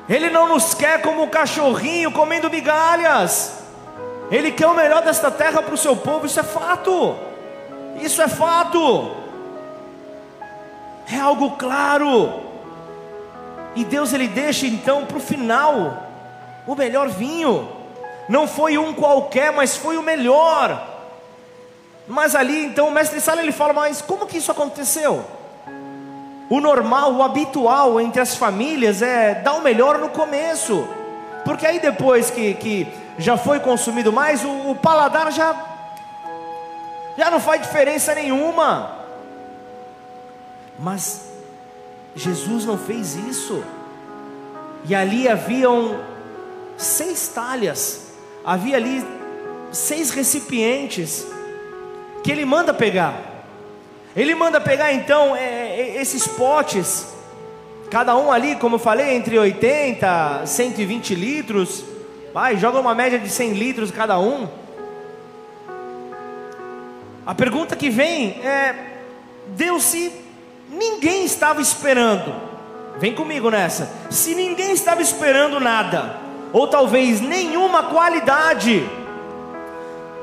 [0.09, 3.59] Ele não nos quer como um cachorrinho comendo migalhas,
[4.31, 7.15] Ele quer o melhor desta terra para o seu povo, isso é fato,
[8.01, 9.15] isso é fato,
[11.07, 12.41] é algo claro.
[13.75, 16.07] E Deus ele deixa então para o final
[16.65, 17.77] o melhor vinho.
[18.29, 20.87] Não foi um qualquer, mas foi o melhor.
[22.07, 25.25] Mas ali então o mestre Sala ele fala, mas como que isso aconteceu?
[26.47, 30.87] O normal, o habitual entre as famílias é dar o melhor no começo,
[31.43, 32.87] porque aí depois que, que
[33.17, 35.55] já foi consumido mais, o, o paladar já,
[37.17, 38.95] já não faz diferença nenhuma.
[40.77, 41.29] Mas
[42.15, 43.63] Jesus não fez isso.
[44.85, 45.99] E ali haviam
[46.77, 48.08] seis talhas,
[48.43, 49.05] havia ali
[49.71, 51.25] seis recipientes
[52.23, 53.29] que ele manda pegar.
[54.15, 57.07] Ele manda pegar então é, é, esses potes,
[57.89, 61.83] cada um ali, como eu falei, entre 80 120 litros.
[62.33, 64.47] Vai, joga uma média de 100 litros cada um.
[67.25, 68.75] A pergunta que vem é:
[69.49, 70.11] Deus se
[70.69, 72.49] ninguém estava esperando.
[72.97, 73.89] Vem comigo nessa.
[74.09, 76.17] Se ninguém estava esperando nada,
[76.51, 78.87] ou talvez nenhuma qualidade,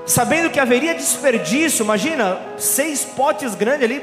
[0.04, 4.02] sabendo que haveria desperdício, imagina, seis potes grandes ali,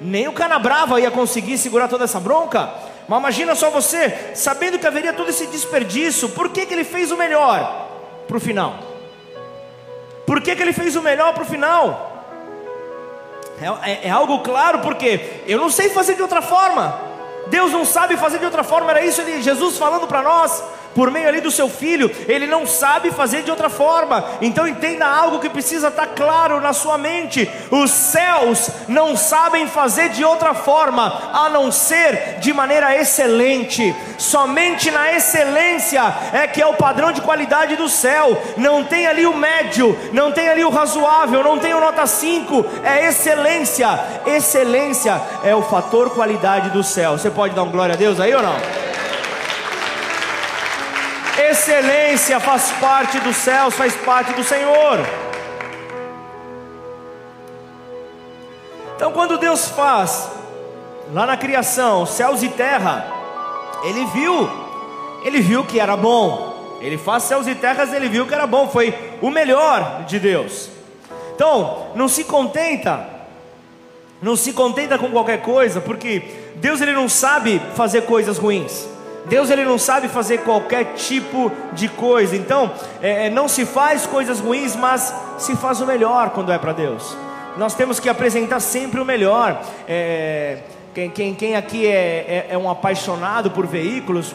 [0.00, 2.70] nem o canabrava ia conseguir segurar toda essa bronca.
[3.08, 7.10] Mas imagina só você, sabendo que haveria todo esse desperdício, por que, que ele fez
[7.10, 7.88] o melhor
[8.26, 8.78] para o final?
[10.26, 12.12] Por que, que ele fez o melhor para o final?
[13.60, 16.98] É, é, é algo claro, porque eu não sei fazer de outra forma.
[17.48, 21.10] Deus não sabe fazer de outra forma, era isso ele, Jesus falando para nós por
[21.10, 24.24] meio ali do seu filho, ele não sabe fazer de outra forma.
[24.40, 30.10] Então entenda algo que precisa estar claro na sua mente: os céus não sabem fazer
[30.10, 33.94] de outra forma a não ser de maneira excelente.
[34.18, 36.02] Somente na excelência
[36.32, 38.40] é que é o padrão de qualidade do céu.
[38.56, 42.64] Não tem ali o médio, não tem ali o razoável, não tem o nota 5,
[42.84, 43.88] é excelência.
[44.26, 47.18] Excelência é o fator qualidade do céu.
[47.18, 48.93] Você pode dar um glória a Deus aí ou não?
[51.54, 54.98] Excelência faz parte dos céus, faz parte do Senhor.
[58.96, 60.30] Então, quando Deus faz,
[61.12, 63.06] lá na criação, céus e terra,
[63.84, 64.50] Ele viu,
[65.24, 66.76] Ele viu que era bom.
[66.80, 70.68] Ele faz céus e terras, Ele viu que era bom, foi o melhor de Deus.
[71.36, 73.08] Então, não se contenta,
[74.20, 76.20] não se contenta com qualquer coisa, porque
[76.56, 78.92] Deus ele não sabe fazer coisas ruins.
[79.26, 82.36] Deus ele não sabe fazer qualquer tipo de coisa.
[82.36, 82.70] Então,
[83.00, 86.72] é, é, não se faz coisas ruins, mas se faz o melhor quando é para
[86.72, 87.16] Deus.
[87.56, 89.62] Nós temos que apresentar sempre o melhor.
[89.88, 90.58] É,
[90.94, 94.34] quem, quem, quem, aqui é, é, é, um apaixonado por veículos,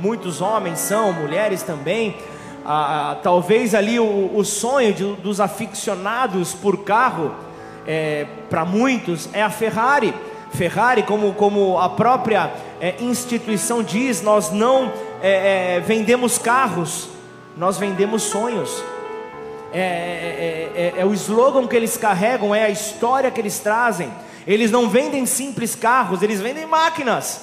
[0.00, 2.16] muitos homens são, mulheres também.
[2.66, 7.34] Ah, talvez ali o, o sonho de, dos aficionados por carro,
[7.86, 10.14] é, para muitos, é a Ferrari.
[10.54, 14.92] Ferrari, como, como a própria é, instituição diz, nós não
[15.22, 17.08] é, é, vendemos carros,
[17.56, 18.82] nós vendemos sonhos.
[19.72, 20.14] É
[20.74, 24.10] é, é, é, o slogan que eles carregam, é a história que eles trazem.
[24.46, 27.42] Eles não vendem simples carros, eles vendem máquinas.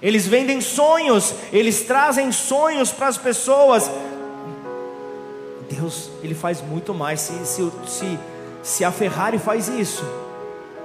[0.00, 3.90] Eles vendem sonhos, eles trazem sonhos para as pessoas.
[5.70, 7.20] Deus, Ele faz muito mais.
[7.20, 8.18] Se, se, se,
[8.62, 10.04] se a Ferrari faz isso,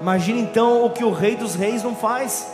[0.01, 2.47] imagine então o que o Rei dos Reis não faz.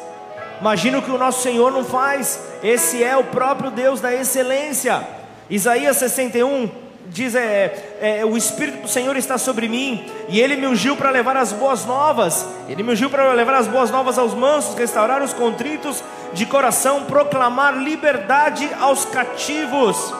[0.59, 2.39] Imagina o que o nosso Senhor não faz.
[2.63, 5.07] Esse é o próprio Deus da excelência.
[5.49, 6.69] Isaías 61
[7.07, 11.09] diz: é, é, O Espírito do Senhor está sobre mim, e Ele me ungiu para
[11.09, 12.45] levar as boas novas.
[12.67, 17.05] Ele me ungiu para levar as boas novas aos mansos, restaurar os contritos de coração,
[17.05, 20.13] proclamar liberdade aos cativos.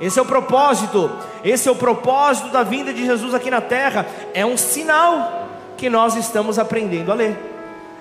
[0.00, 1.10] Esse é o propósito,
[1.44, 4.06] esse é o propósito da vinda de Jesus aqui na terra.
[4.32, 5.43] É um sinal
[5.84, 7.36] que nós estamos aprendendo a ler.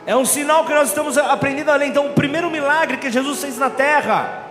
[0.06, 1.88] É um sinal que nós estamos aprendendo a ler.
[1.88, 4.44] Então, o primeiro milagre que Jesus fez na terra,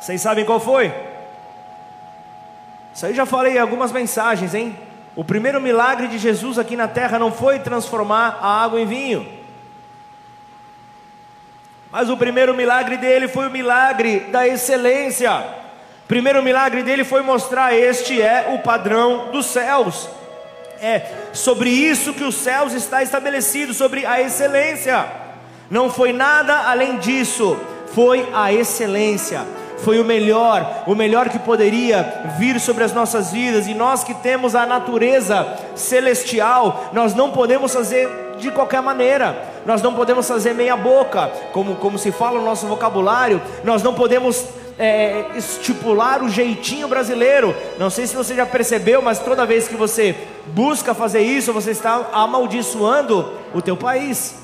[0.00, 0.90] vocês sabem qual foi?
[2.94, 4.78] Isso aí já falei em algumas mensagens, hein?
[5.14, 9.28] O primeiro milagre de Jesus aqui na terra não foi transformar a água em vinho.
[11.92, 15.38] Mas o primeiro milagre dele foi o milagre da excelência.
[16.04, 20.08] O primeiro milagre dele foi mostrar: este é o padrão dos céus.
[20.80, 21.02] É
[21.32, 25.06] sobre isso que os céus está estabelecido, sobre a excelência.
[25.70, 27.56] Não foi nada além disso,
[27.94, 29.44] foi a excelência.
[29.78, 34.12] Foi o melhor, o melhor que poderia vir sobre as nossas vidas, e nós que
[34.14, 40.52] temos a natureza celestial, nós não podemos fazer de qualquer maneira, nós não podemos fazer
[40.52, 44.44] meia boca, como, como se fala no nosso vocabulário, nós não podemos
[44.78, 47.54] é, estipular o jeitinho brasileiro.
[47.78, 50.14] Não sei se você já percebeu, mas toda vez que você
[50.46, 54.36] busca fazer isso, você está amaldiçoando o teu país.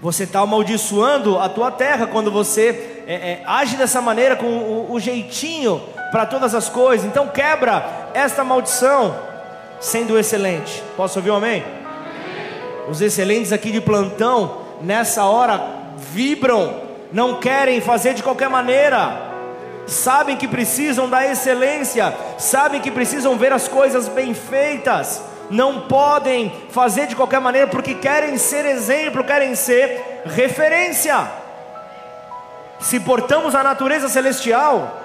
[0.00, 4.92] Você está amaldiçoando a tua terra quando você é, é, age dessa maneira com o,
[4.92, 5.82] o jeitinho
[6.12, 7.06] para todas as coisas.
[7.06, 9.16] Então quebra esta maldição,
[9.80, 10.82] sendo excelente.
[10.96, 11.64] Posso ouvir um amém?
[12.88, 15.60] Os excelentes aqui de plantão, nessa hora,
[15.96, 19.28] vibram, não querem fazer de qualquer maneira.
[19.86, 26.52] Sabem que precisam da excelência, sabem que precisam ver as coisas bem feitas, não podem
[26.70, 31.26] fazer de qualquer maneira porque querem ser exemplo, querem ser referência.
[32.78, 35.00] Se portamos a natureza celestial,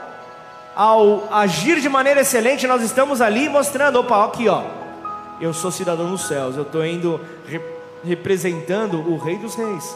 [0.76, 4.64] ao agir de maneira excelente, nós estamos ali mostrando: opa, aqui ó,
[5.40, 7.62] eu sou cidadão dos céus, eu estou indo re
[8.04, 9.96] representando o Rei dos Reis.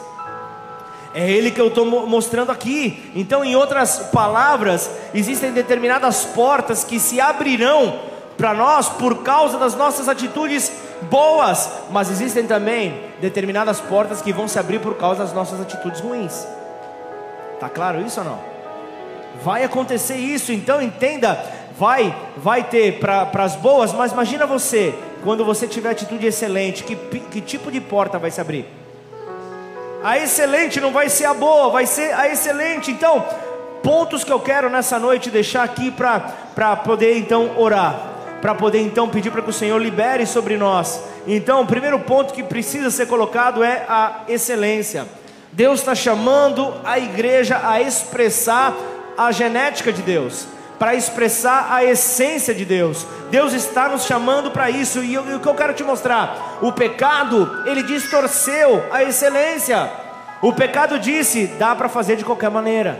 [1.18, 3.10] É Ele que eu estou mostrando aqui.
[3.12, 7.98] Então, em outras palavras, existem determinadas portas que se abrirão
[8.36, 10.70] para nós por causa das nossas atitudes
[11.10, 16.00] boas, mas existem também determinadas portas que vão se abrir por causa das nossas atitudes
[16.00, 16.46] ruins.
[17.58, 18.38] Tá claro isso ou não?
[19.42, 21.36] Vai acontecer isso, então entenda,
[21.76, 24.94] vai, vai ter para as boas, mas imagina você,
[25.24, 28.78] quando você tiver atitude excelente, que, que tipo de porta vai se abrir?
[30.02, 32.90] A excelente não vai ser a boa, vai ser a excelente.
[32.90, 33.24] Então,
[33.82, 39.08] pontos que eu quero nessa noite deixar aqui para poder então orar para poder então
[39.08, 41.02] pedir para que o Senhor libere sobre nós.
[41.26, 45.06] Então, o primeiro ponto que precisa ser colocado é a excelência.
[45.52, 48.74] Deus está chamando a igreja a expressar
[49.16, 50.46] a genética de Deus,
[50.78, 53.06] para expressar a essência de Deus.
[53.30, 56.72] Deus está nos chamando para isso, e, e o que eu quero te mostrar: o
[56.72, 59.90] pecado, ele distorceu a excelência.
[60.40, 62.98] O pecado disse: dá para fazer de qualquer maneira.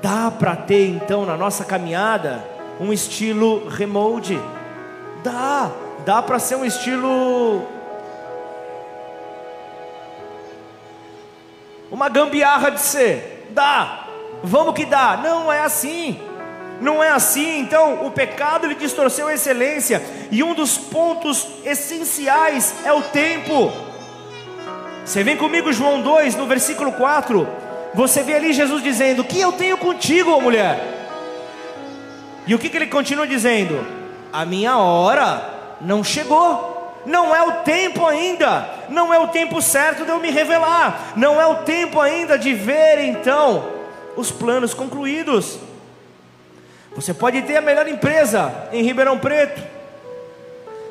[0.00, 2.44] Dá para ter então na nossa caminhada
[2.80, 4.38] um estilo remote.
[5.22, 5.70] Dá,
[6.04, 7.66] dá para ser um estilo
[11.90, 13.48] uma gambiarra de ser.
[13.50, 14.03] Dá.
[14.46, 15.16] Vamos que dá.
[15.16, 16.20] Não é assim.
[16.78, 17.60] Não é assim.
[17.60, 23.72] Então, o pecado ele distorceu a excelência e um dos pontos essenciais é o tempo.
[25.02, 27.48] Você vem comigo João 2, no versículo 4.
[27.94, 30.78] Você vê ali Jesus dizendo: "Que eu tenho contigo, mulher?"
[32.46, 33.86] E o que, que ele continua dizendo?
[34.30, 36.72] A minha hora não chegou.
[37.06, 41.38] Não é o tempo ainda, não é o tempo certo de eu me revelar, não
[41.38, 43.73] é o tempo ainda de ver então
[44.16, 45.58] os planos concluídos.
[46.94, 49.60] Você pode ter a melhor empresa em Ribeirão Preto.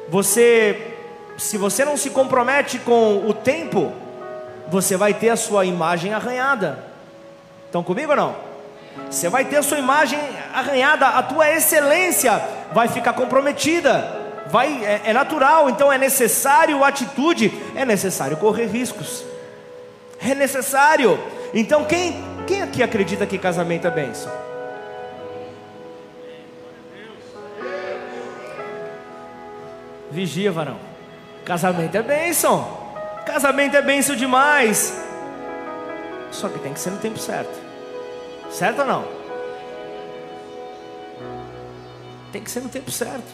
[0.09, 0.95] Você,
[1.37, 3.93] se você não se compromete com o tempo,
[4.67, 6.83] você vai ter a sua imagem arranhada.
[7.65, 8.35] Estão comigo ou não?
[9.09, 10.19] Você vai ter a sua imagem
[10.53, 12.41] arranhada, a tua excelência
[12.73, 14.21] vai ficar comprometida.
[14.47, 19.23] Vai, é, é natural, então é necessário atitude, é necessário correr riscos.
[20.21, 21.19] É necessário.
[21.53, 24.31] Então quem, quem aqui acredita que casamento é bênção?
[30.11, 30.77] Vigia, varão.
[31.43, 32.77] Casamento é bênção.
[33.25, 35.01] Casamento é bênção demais.
[36.31, 37.59] Só que tem que ser no tempo certo.
[38.49, 39.23] Certo ou não?
[42.33, 43.31] tem que ser no tempo certo.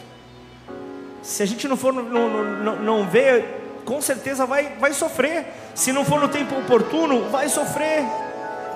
[1.22, 5.46] Se a gente não for, não, não, não ver, com certeza vai, vai sofrer.
[5.74, 8.04] Se não for no tempo oportuno, vai sofrer.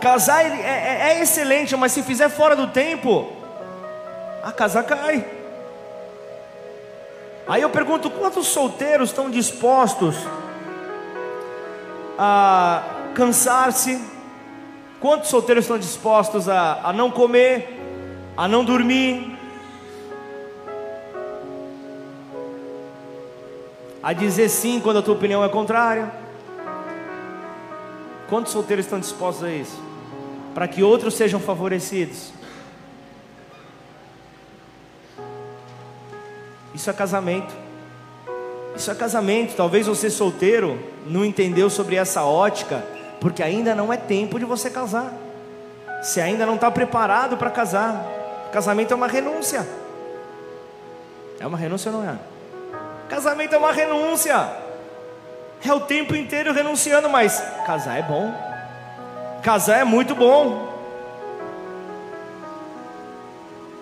[0.00, 3.32] Casar é, é, é excelente, mas se fizer fora do tempo,
[4.42, 5.24] a casa cai.
[7.46, 10.16] Aí eu pergunto: quantos solteiros estão dispostos
[12.18, 12.82] a
[13.14, 14.00] cansar-se?
[15.00, 17.78] Quantos solteiros estão dispostos a, a não comer,
[18.36, 19.38] a não dormir,
[24.02, 26.23] a dizer sim quando a tua opinião é contrária?
[28.28, 29.78] Quantos solteiros estão dispostos a isso?
[30.54, 32.32] Para que outros sejam favorecidos?
[36.74, 37.54] Isso é casamento.
[38.74, 39.54] Isso é casamento.
[39.54, 42.84] Talvez você solteiro não entendeu sobre essa ótica,
[43.20, 45.12] porque ainda não é tempo de você casar.
[46.02, 48.04] Você ainda não está preparado para casar.
[48.52, 49.66] Casamento é uma renúncia.
[51.40, 52.18] É uma renúncia ou não é?
[53.08, 54.63] Casamento é uma renúncia.
[55.64, 58.34] É o tempo inteiro renunciando, mas casar é bom.
[59.42, 60.72] Casar é muito bom.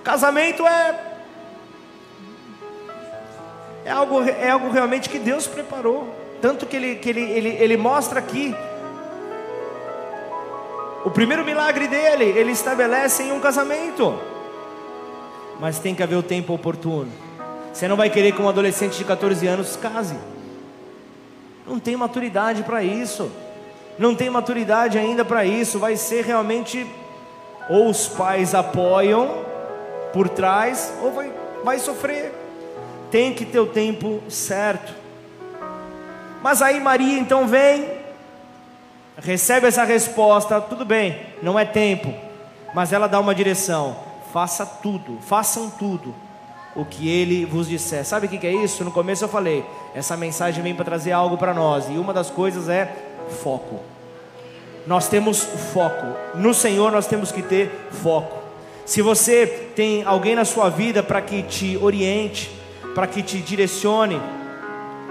[0.04, 1.12] Casamento é
[3.84, 6.14] é algo, é algo realmente que Deus preparou.
[6.40, 8.54] Tanto que ele, que ele, ele, ele mostra aqui.
[11.04, 14.16] O primeiro milagre dele, ele estabelece em um casamento.
[15.58, 17.10] Mas tem que haver o tempo oportuno.
[17.72, 20.16] Você não vai querer que um adolescente de 14 anos case.
[21.72, 23.32] Não tem maturidade para isso.
[23.98, 25.80] Não tem maturidade ainda para isso.
[25.80, 26.86] Vai ser realmente
[27.68, 29.44] ou os pais apoiam
[30.12, 31.32] por trás ou vai,
[31.64, 32.42] vai sofrer
[33.12, 34.94] tem que ter o tempo certo.
[36.42, 37.86] Mas aí Maria então vem,
[39.18, 42.12] recebe essa resposta, tudo bem, não é tempo,
[42.74, 43.94] mas ela dá uma direção:
[44.32, 46.14] faça tudo, façam tudo
[46.74, 48.04] o que ele vos disser.
[48.04, 48.84] Sabe o que é isso?
[48.84, 49.64] No começo eu falei,
[49.94, 52.92] essa mensagem vem para trazer algo para nós, e uma das coisas é
[53.42, 53.80] foco.
[54.86, 58.38] Nós temos foco, no Senhor nós temos que ter foco.
[58.84, 59.46] Se você
[59.76, 62.50] tem alguém na sua vida para que te oriente,
[62.94, 64.20] para que te direcione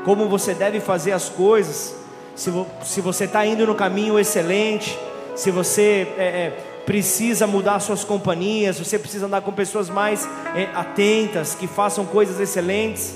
[0.03, 1.95] como você deve fazer as coisas.
[2.35, 4.97] Se, vo, se você está indo no caminho excelente,
[5.35, 6.59] se você é, é,
[6.91, 12.37] precisa mudar suas companhias, você precisa andar com pessoas mais é, atentas, que façam coisas
[12.37, 13.15] excelentes.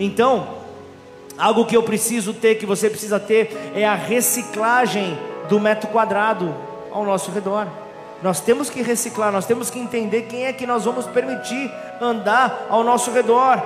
[0.00, 0.48] Então,
[1.38, 5.16] algo que eu preciso ter, que você precisa ter, é a reciclagem
[5.48, 6.52] do metro quadrado
[6.90, 7.68] ao nosso redor.
[8.20, 12.66] Nós temos que reciclar, nós temos que entender quem é que nós vamos permitir andar
[12.68, 13.62] ao nosso redor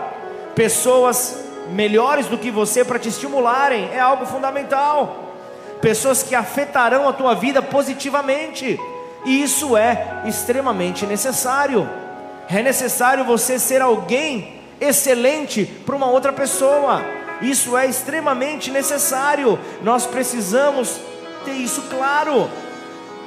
[0.55, 5.32] pessoas melhores do que você para te estimularem, é algo fundamental.
[5.80, 8.78] Pessoas que afetarão a tua vida positivamente,
[9.24, 11.88] e isso é extremamente necessário.
[12.48, 17.02] É necessário você ser alguém excelente para uma outra pessoa.
[17.42, 19.58] Isso é extremamente necessário.
[19.82, 20.98] Nós precisamos
[21.44, 22.48] ter isso claro.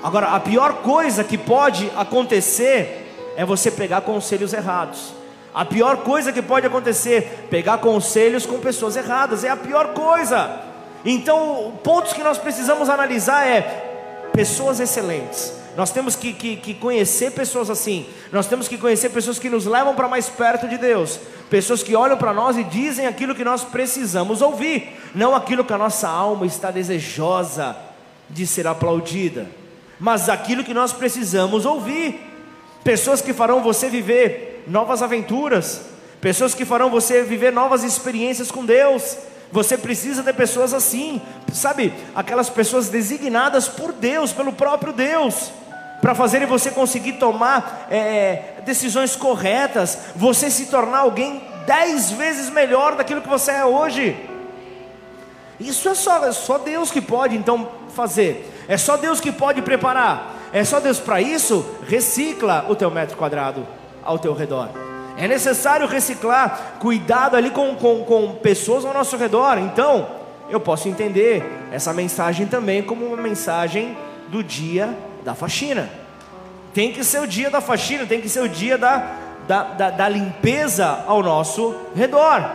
[0.03, 5.13] Agora, a pior coisa que pode acontecer é você pegar conselhos errados.
[5.53, 10.61] A pior coisa que pode acontecer, pegar conselhos com pessoas erradas, é a pior coisa.
[11.03, 15.61] Então, pontos que nós precisamos analisar é pessoas excelentes.
[15.76, 18.05] Nós temos que, que, que, conhecer pessoas assim.
[18.32, 21.19] Nós temos que conhecer pessoas que nos levam para mais perto de Deus.
[21.49, 25.74] Pessoas que olham para nós e dizem aquilo que nós precisamos ouvir, não aquilo que
[25.74, 27.76] a nossa alma está desejosa
[28.30, 29.49] de ser aplaudida,
[29.99, 32.19] mas aquilo que nós precisamos ouvir.
[32.84, 35.82] Pessoas que farão você viver novas aventuras,
[36.19, 39.17] pessoas que farão você viver novas experiências com Deus.
[39.52, 41.22] Você precisa de pessoas assim,
[41.52, 41.93] sabe?
[42.16, 45.52] Aquelas pessoas designadas por Deus, pelo próprio Deus,
[46.02, 52.95] para fazerem você conseguir tomar é, decisões corretas, você se tornar alguém dez vezes melhor
[52.95, 54.18] daquilo que você é hoje.
[55.60, 59.62] Isso é só, é só Deus que pode então fazer, é só Deus que pode
[59.62, 61.64] preparar, é só Deus para isso.
[61.88, 63.68] Recicla o teu metro quadrado
[64.04, 64.90] ao teu redor.
[65.18, 69.57] É necessário reciclar, cuidado ali com, com, com pessoas ao nosso redor.
[69.57, 70.07] Então,
[70.49, 73.97] eu posso entender essa mensagem também como uma mensagem
[74.28, 75.89] do dia da faxina.
[76.74, 79.03] Tem que ser o dia da faxina, tem que ser o dia da,
[79.47, 82.49] da, da, da limpeza ao nosso redor.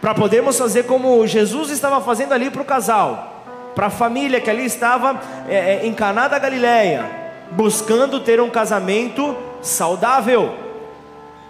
[0.00, 3.42] Para podermos fazer como Jesus estava fazendo ali para o casal,
[3.74, 7.10] para a família que ali estava é, é, em Caná da Galileia,
[7.52, 10.63] buscando ter um casamento saudável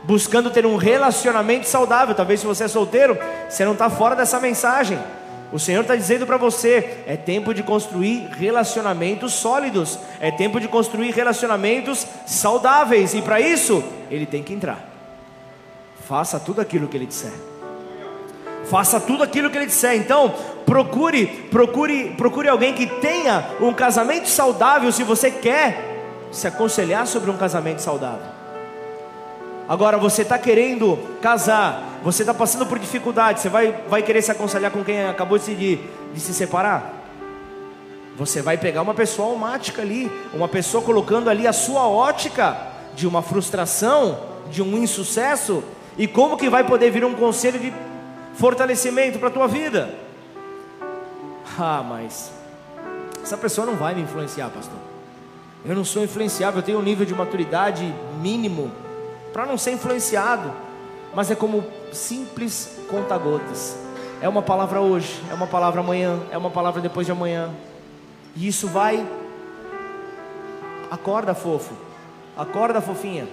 [0.05, 2.15] buscando ter um relacionamento saudável.
[2.15, 4.99] Talvez se você é solteiro, você não está fora dessa mensagem.
[5.53, 10.69] O Senhor está dizendo para você: é tempo de construir relacionamentos sólidos, é tempo de
[10.69, 14.91] construir relacionamentos saudáveis, e para isso, Ele tem que entrar.
[16.09, 17.33] faça tudo aquilo que ele disser.
[18.67, 19.95] Faça tudo aquilo que ele disser.
[19.95, 20.35] Então,
[20.67, 27.31] procure, procure, procure alguém que tenha um casamento saudável se você quer se aconselhar sobre
[27.31, 28.34] um casamento saudável.
[29.67, 34.31] Agora você está querendo casar, você está passando por dificuldade, você vai, vai querer se
[34.31, 37.03] aconselhar com quem acabou de, de, se separar?
[38.17, 42.57] Você vai pegar uma pessoa almática ali, uma pessoa colocando ali a sua ótica
[42.95, 45.65] de uma frustração, de um insucesso,
[45.97, 47.73] e como que vai poder vir um conselho de
[48.35, 49.95] fortalecimento para a tua vida?
[51.59, 52.31] Ah, mas
[53.23, 54.79] essa pessoa não vai me influenciar, pastor.
[55.65, 58.71] Eu não sou influenciável, eu tenho um nível de maturidade mínimo
[59.35, 60.53] para não ser influenciado,
[61.13, 63.77] mas é como simples conta-gotas.
[64.23, 67.51] É uma palavra hoje, é uma palavra amanhã, é uma palavra depois de amanhã.
[68.37, 69.05] E isso vai.
[70.89, 71.75] Acorda, fofo.
[72.37, 73.27] Acorda, fofinha.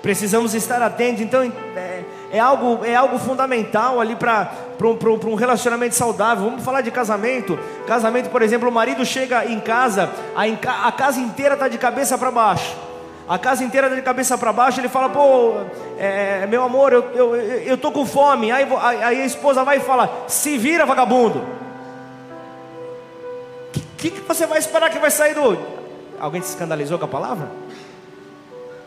[0.00, 1.20] Precisamos estar atentos.
[1.20, 1.42] Então,
[1.76, 4.50] é, é algo, é algo fundamental ali para
[4.80, 6.46] um, um relacionamento saudável.
[6.46, 7.58] Vamos falar de casamento.
[7.86, 12.16] Casamento, por exemplo, o marido chega em casa, a, a casa inteira está de cabeça
[12.16, 12.93] para baixo
[13.28, 15.54] a casa inteira de cabeça para baixo, ele fala, pô,
[15.98, 18.52] é, meu amor, eu, eu, eu tô com fome.
[18.52, 21.38] Aí, aí a esposa vai e fala, se vira, vagabundo.
[23.76, 25.58] O que, que você vai esperar que vai sair do.
[26.20, 27.50] Alguém se escandalizou com a palavra?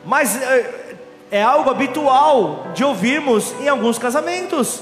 [0.06, 0.96] Mas é,
[1.32, 4.82] é algo habitual de ouvirmos em alguns casamentos.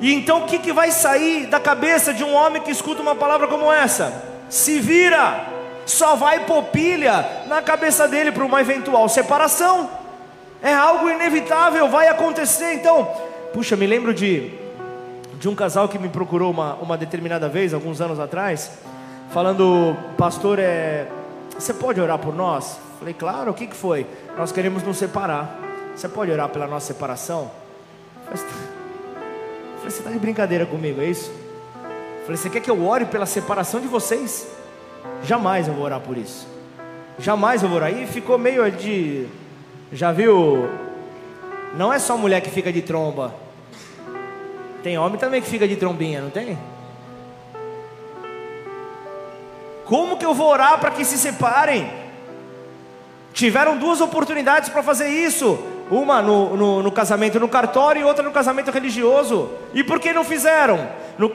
[0.00, 3.16] E então o que, que vai sair da cabeça de um homem que escuta uma
[3.16, 4.22] palavra como essa?
[4.48, 5.57] Se vira
[5.90, 9.90] só vai pôr pilha na cabeça dele para uma eventual separação.
[10.62, 12.74] É algo inevitável, vai acontecer.
[12.74, 13.08] Então,
[13.52, 14.52] puxa, me lembro de,
[15.38, 18.72] de um casal que me procurou uma, uma determinada vez, alguns anos atrás,
[19.30, 21.06] falando, pastor, é,
[21.56, 22.78] você pode orar por nós?
[22.98, 24.06] Falei, claro, o que, que foi?
[24.36, 25.58] Nós queremos nos separar.
[25.94, 27.50] Você pode orar pela nossa separação?
[28.26, 28.44] Falei,
[29.82, 31.32] você está de brincadeira comigo, é isso?
[32.22, 34.57] Falei, você quer que eu ore pela separação de vocês?
[35.22, 36.46] Jamais eu vou orar por isso.
[37.18, 37.92] Jamais eu vou orar.
[37.92, 39.26] E ficou meio de.
[39.92, 40.68] Já viu?
[41.74, 43.34] Não é só mulher que fica de tromba.
[44.82, 46.56] Tem homem também que fica de trombinha, não tem?
[49.84, 51.90] Como que eu vou orar para que se separem?
[53.32, 55.58] Tiveram duas oportunidades para fazer isso.
[55.90, 59.50] Uma no, no, no, casamento no cartório e outra no casamento religioso.
[59.72, 60.88] E por que não fizeram?
[61.18, 61.32] No,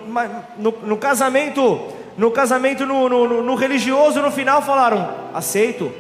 [0.57, 5.91] no, no casamento no casamento no, no, no, religioso, no final falaram: aceito.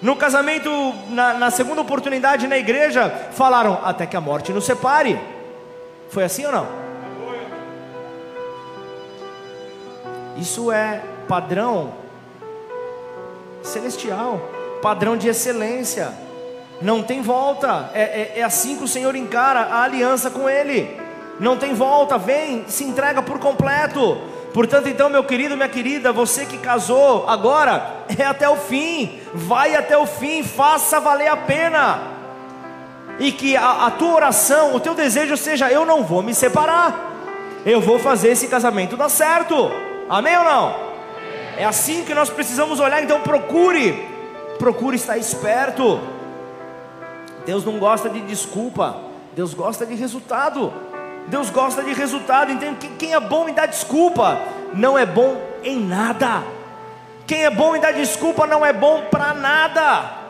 [0.00, 0.70] No casamento,
[1.08, 5.18] na, na segunda oportunidade na igreja, falaram: até que a morte nos separe.
[6.10, 6.84] Foi assim ou não?
[10.36, 11.94] Isso é padrão
[13.62, 14.40] celestial,
[14.82, 16.12] padrão de excelência.
[16.82, 17.90] Não tem volta.
[17.94, 21.00] É, é, é assim que o Senhor encara a aliança com Ele.
[21.40, 22.18] Não tem volta.
[22.18, 24.18] Vem, se entrega por completo.
[24.54, 29.74] Portanto, então, meu querido, minha querida, você que casou agora, é até o fim, vai
[29.74, 31.98] até o fim, faça valer a pena,
[33.18, 37.12] e que a, a tua oração, o teu desejo seja: eu não vou me separar,
[37.66, 39.72] eu vou fazer esse casamento dar certo,
[40.08, 40.76] amém ou não?
[41.58, 44.08] É assim que nós precisamos olhar, então procure,
[44.56, 46.00] procure estar esperto.
[47.44, 48.98] Deus não gosta de desculpa,
[49.34, 50.72] Deus gosta de resultado.
[51.26, 52.88] Deus gosta de resultado, entende?
[52.98, 54.40] Quem é bom em dar desculpa
[54.74, 56.42] não é bom em nada.
[57.26, 60.24] Quem é bom em dar desculpa não é bom para nada.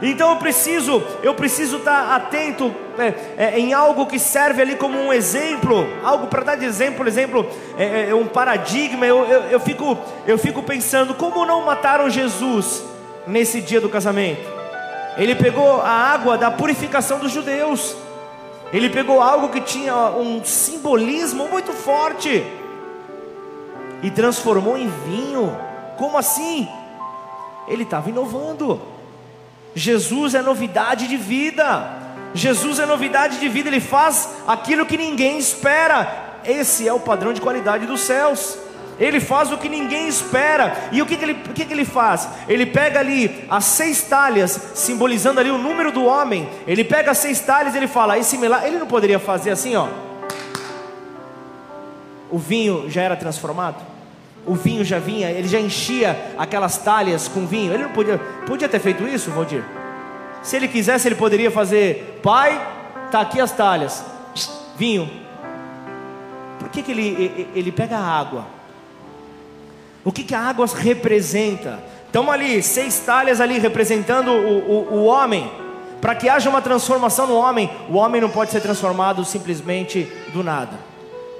[0.00, 4.98] Então eu preciso, eu preciso estar atento é, é, em algo que serve ali como
[4.98, 9.06] um exemplo, algo para dar de exemplo, exemplo, é, é, é, um paradigma.
[9.06, 12.82] Eu, eu, eu, fico, eu fico pensando como não mataram Jesus
[13.26, 14.48] nesse dia do casamento.
[15.16, 17.96] Ele pegou a água da purificação dos judeus.
[18.72, 22.44] Ele pegou algo que tinha um simbolismo muito forte
[24.02, 25.54] e transformou em vinho.
[25.98, 26.66] Como assim?
[27.68, 28.80] Ele estava inovando.
[29.74, 32.00] Jesus é novidade de vida.
[32.34, 36.40] Jesus é novidade de vida, ele faz aquilo que ninguém espera.
[36.44, 38.56] Esse é o padrão de qualidade dos céus.
[39.02, 40.76] Ele faz o que ninguém espera.
[40.92, 42.28] E o que, que, ele, o que, que ele faz?
[42.48, 46.48] Ele pega ali as seis talhas, simbolizando ali o número do homem.
[46.68, 49.74] Ele pega as seis talhas e ele fala: esse milagre, ele não poderia fazer assim,
[49.74, 49.88] ó.
[52.30, 53.82] O vinho já era transformado.
[54.46, 57.74] O vinho já vinha, ele já enchia aquelas talhas com vinho.
[57.74, 59.64] Ele não podia, podia ter feito isso, Valdir?
[60.44, 62.64] Se ele quisesse, ele poderia fazer: Pai,
[63.10, 64.04] tá aqui as talhas,
[64.76, 65.10] vinho.
[66.60, 68.46] Por que, que ele, ele pega a água?
[70.04, 71.78] O que, que a água representa?
[72.06, 75.50] Estão ali seis talhas ali representando o, o, o homem.
[76.00, 80.42] Para que haja uma transformação no homem, o homem não pode ser transformado simplesmente do
[80.42, 80.76] nada.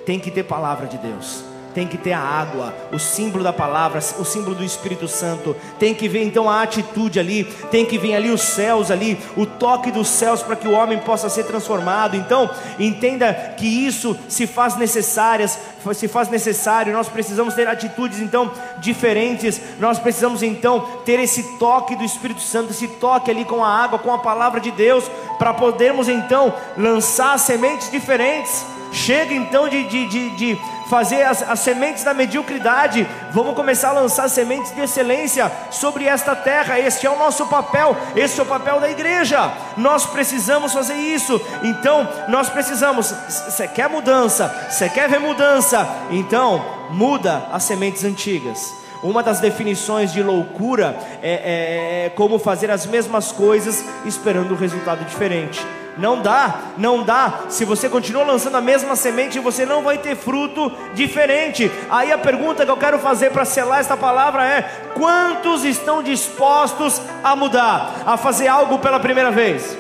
[0.07, 3.99] Tem que ter palavra de Deus tem que ter a água, o símbolo da palavra,
[4.19, 8.15] o símbolo do Espírito Santo, tem que ver então a atitude ali, tem que vir
[8.15, 12.17] ali os céus ali, o toque dos céus para que o homem possa ser transformado.
[12.17, 15.59] Então, entenda que isso se faz necessárias,
[15.95, 21.97] se faz necessário, nós precisamos ter atitudes então diferentes, nós precisamos então ter esse toque
[21.97, 25.05] do Espírito Santo, esse toque ali com a água, com a palavra de Deus,
[25.39, 28.65] para podermos então lançar sementes diferentes.
[28.93, 30.59] Chega então de, de, de, de
[30.93, 36.37] fazer as, as, sementes da mediocridade, vamos começar a lançar sementes de excelência sobre esta
[36.37, 36.79] terra.
[36.79, 39.51] Este é o nosso papel, este é o papel da igreja.
[39.79, 41.41] Nós precisamos fazer isso.
[41.63, 43.11] Então, nós precisamos.
[43.11, 44.55] Você quer mudança?
[44.69, 45.89] Você quer ver mudança?
[46.11, 48.75] Então, muda as sementes antigas.
[49.03, 54.59] Uma das definições de loucura é, é, é como fazer as mesmas coisas esperando um
[54.59, 55.67] resultado diferente.
[55.97, 57.45] Não dá, não dá.
[57.49, 61.71] Se você continua lançando a mesma semente, você não vai ter fruto diferente.
[61.91, 64.63] Aí a pergunta que eu quero fazer para selar esta palavra é:
[64.95, 69.77] quantos estão dispostos a mudar, a fazer algo pela primeira vez?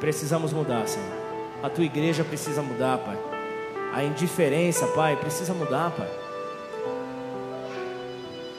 [0.00, 1.18] Precisamos mudar, Senhor.
[1.62, 3.18] A tua igreja precisa mudar, Pai.
[3.92, 6.27] A indiferença, Pai, precisa mudar, Pai.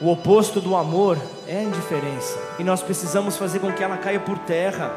[0.00, 2.38] O oposto do amor é a indiferença.
[2.58, 4.90] E nós precisamos fazer com que ela caia por terra.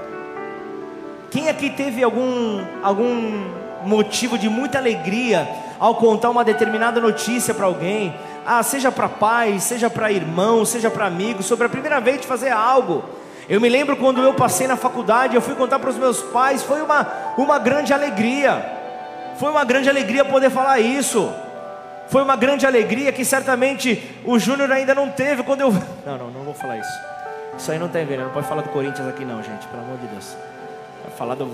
[1.30, 3.44] Quem aqui teve algum, algum
[3.84, 5.46] motivo de muita alegria
[5.78, 8.16] ao contar uma determinada notícia para alguém?
[8.46, 12.28] Ah, seja para pai, seja para irmão, seja para amigo, sobre a primeira vez de
[12.28, 13.04] fazer algo.
[13.50, 16.64] Eu me lembro quando eu passei na faculdade, eu fui contar para os meus pais,
[16.64, 17.06] foi uma,
[17.38, 18.66] uma grande alegria.
[19.38, 21.30] Foi uma grande alegria poder falar isso.
[22.14, 25.72] Foi uma grande alegria que certamente o Júnior ainda não teve quando eu.
[26.06, 26.92] Não, não, não vou falar isso.
[27.58, 29.98] Isso aí não tem ver, não pode falar do Corinthians aqui não, gente, pelo amor
[29.98, 30.36] de Deus.
[31.18, 31.48] Falar do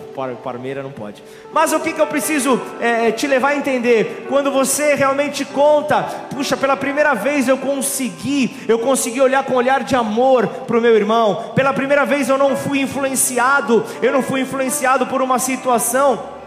[0.44, 1.24] Parmeira não pode.
[1.54, 4.26] Mas o que, que eu preciso é, é, te levar a entender?
[4.28, 9.84] Quando você realmente conta, puxa, pela primeira vez eu consegui, eu consegui olhar com olhar
[9.84, 11.54] de amor para o meu irmão.
[11.56, 16.39] Pela primeira vez eu não fui influenciado, eu não fui influenciado por uma situação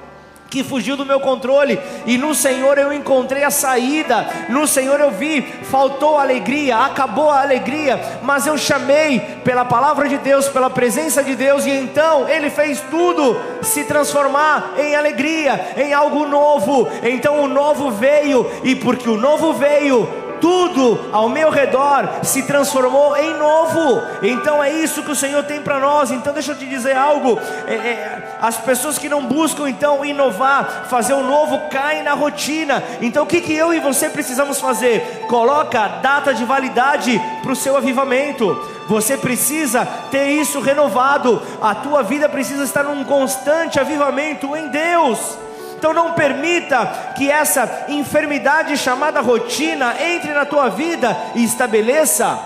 [0.52, 5.10] que fugiu do meu controle, e no Senhor eu encontrei a saída, no Senhor eu
[5.10, 11.24] vi, faltou alegria, acabou a alegria, mas eu chamei pela palavra de Deus, pela presença
[11.24, 16.86] de Deus, e então Ele fez tudo se transformar em alegria, em algo novo.
[17.02, 20.06] Então o novo veio, e porque o novo veio,
[20.42, 24.02] tudo ao meu redor se transformou em novo.
[24.20, 26.10] Então é isso que o Senhor tem para nós.
[26.10, 30.86] Então deixa eu te dizer algo: é, é, as pessoas que não buscam então inovar,
[30.90, 32.82] fazer o novo, caem na rotina.
[33.00, 35.24] Então o que, que eu e você precisamos fazer?
[35.28, 38.60] Coloca data de validade para o seu avivamento.
[38.88, 41.40] Você precisa ter isso renovado.
[41.60, 45.38] A tua vida precisa estar num constante avivamento em Deus.
[45.82, 52.38] Então não permita que essa enfermidade chamada rotina entre na tua vida e estabeleça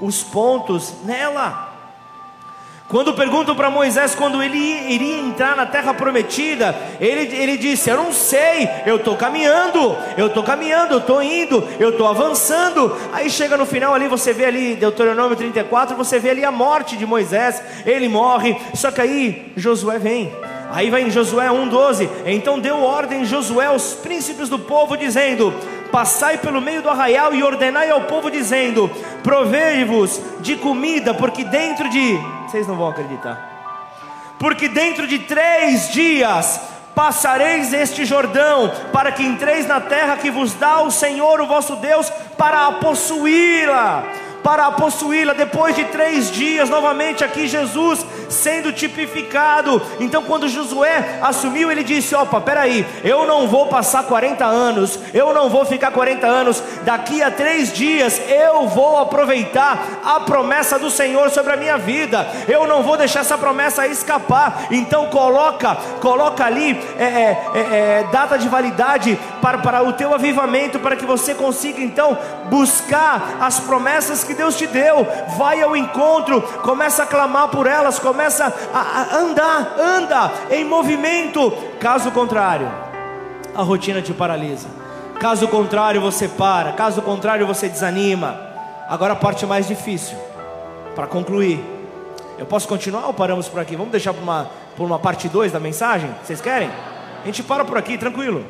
[0.00, 1.68] os pontos nela.
[2.88, 7.98] Quando perguntam para Moisés quando ele iria entrar na terra prometida, ele, ele disse: Eu
[7.98, 12.96] não sei, eu estou caminhando, eu estou caminhando, eu estou indo, eu estou avançando.
[13.12, 16.96] Aí chega no final ali, você vê ali, Deuteronômio 34, você vê ali a morte
[16.96, 20.32] de Moisés, ele morre, só que aí Josué vem.
[20.70, 25.52] Aí vai em Josué 1,12: Então deu ordem Josué aos príncipes do povo, dizendo:
[25.90, 28.90] Passai pelo meio do arraial e ordenai ao povo, dizendo:
[29.22, 32.18] Provei-vos de comida, porque dentro de.
[32.46, 33.48] Vocês não vão acreditar.
[34.38, 36.60] Porque dentro de três dias
[36.94, 41.76] passareis este Jordão, para que entreis na terra que vos dá o Senhor, o vosso
[41.76, 44.04] Deus, para a possuí-la
[44.42, 45.32] para possuí-la.
[45.32, 49.82] Depois de três dias, novamente aqui Jesus sendo tipificado.
[49.98, 55.34] Então, quando Josué assumiu, ele disse: Opa, peraí, eu não vou passar 40 anos, eu
[55.34, 56.62] não vou ficar 40 anos.
[56.84, 62.26] Daqui a três dias eu vou aproveitar a promessa do Senhor sobre a minha vida.
[62.48, 64.66] Eu não vou deixar essa promessa escapar.
[64.70, 70.14] Então, coloca, coloca ali é, é, é, é data de validade para, para o teu
[70.14, 72.16] avivamento, para que você consiga então
[72.48, 75.06] buscar as promessas que Deus te deu,
[75.36, 78.19] vai ao encontro, começa a clamar por elas, começa
[78.72, 81.52] a andar, anda em movimento.
[81.78, 82.70] Caso contrário,
[83.54, 84.68] a rotina te paralisa.
[85.18, 86.72] Caso contrário, você para.
[86.72, 88.40] Caso contrário, você desanima.
[88.88, 90.16] Agora a parte mais difícil,
[90.94, 91.62] para concluir.
[92.38, 93.76] Eu posso continuar ou paramos por aqui?
[93.76, 96.10] Vamos deixar por uma, por uma parte 2 da mensagem?
[96.24, 96.70] Vocês querem?
[97.22, 98.44] A gente para por aqui, tranquilo.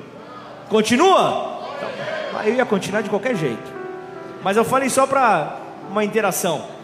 [0.68, 1.58] Continua?
[1.76, 3.70] Então, eu ia continuar de qualquer jeito.
[4.42, 5.56] Mas eu falei só para
[5.90, 6.80] uma interação.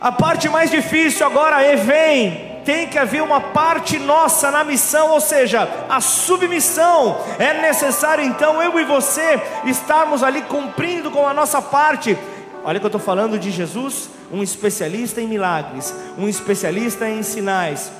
[0.00, 2.46] A parte mais difícil agora é vem.
[2.64, 7.18] Tem que haver uma parte nossa na missão, ou seja, a submissão.
[7.38, 12.16] É necessário então eu e você estarmos ali cumprindo com a nossa parte.
[12.62, 17.90] Olha que eu estou falando de Jesus, um especialista em milagres, um especialista em sinais.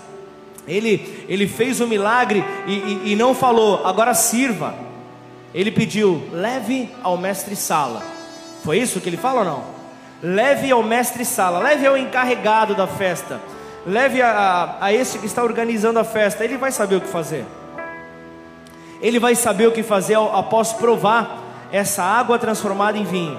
[0.67, 4.75] Ele, ele fez o milagre e, e, e não falou, agora sirva.
[5.55, 8.03] Ele pediu, leve ao mestre Sala.
[8.63, 9.78] Foi isso que ele fala ou não?
[10.23, 13.41] Leve ao mestre Sala, leve ao encarregado da festa,
[13.87, 14.31] leve a,
[14.81, 16.45] a, a esse que está organizando a festa.
[16.45, 17.45] Ele vai saber o que fazer.
[19.01, 21.39] Ele vai saber o que fazer após provar
[21.71, 23.39] essa água transformada em vinho.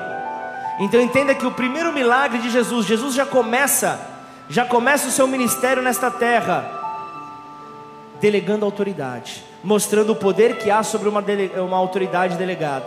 [0.79, 3.99] Então entenda que o primeiro milagre de Jesus, Jesus já começa,
[4.47, 6.65] já começa o seu ministério nesta terra,
[8.21, 12.85] delegando autoridade, mostrando o poder que há sobre uma, dele, uma autoridade delegada,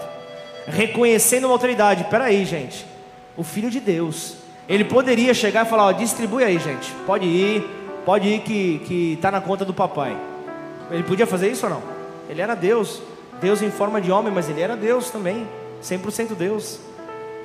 [0.67, 2.05] reconhecendo uma autoridade.
[2.05, 2.87] Peraí, gente,
[3.37, 4.37] o Filho de Deus,
[4.69, 7.65] ele poderia chegar e falar: ó, distribui aí, gente, pode ir,
[8.05, 10.17] pode ir que que está na conta do papai.
[10.91, 11.83] Ele podia fazer isso ou não?
[12.29, 13.03] Ele era Deus,
[13.41, 15.47] Deus em forma de homem, mas ele era Deus também,
[15.83, 16.79] 100% Deus.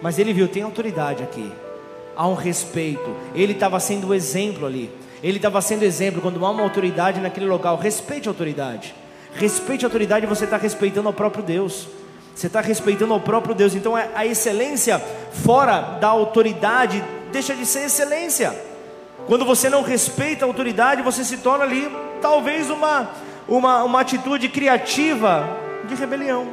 [0.01, 1.51] Mas ele viu, tem autoridade aqui.
[2.15, 3.15] Há um respeito.
[3.33, 4.91] Ele estava sendo o exemplo ali.
[5.23, 7.77] Ele estava sendo exemplo quando há uma autoridade naquele local.
[7.77, 8.93] Respeite a autoridade.
[9.33, 11.87] Respeite a autoridade, você está respeitando ao próprio Deus.
[12.37, 13.73] Você está respeitando ao próprio Deus.
[13.73, 15.01] Então a excelência
[15.43, 18.55] fora da autoridade deixa de ser excelência.
[19.25, 23.09] Quando você não respeita a autoridade, você se torna ali talvez uma,
[23.47, 25.49] uma, uma atitude criativa
[25.87, 26.47] de rebelião.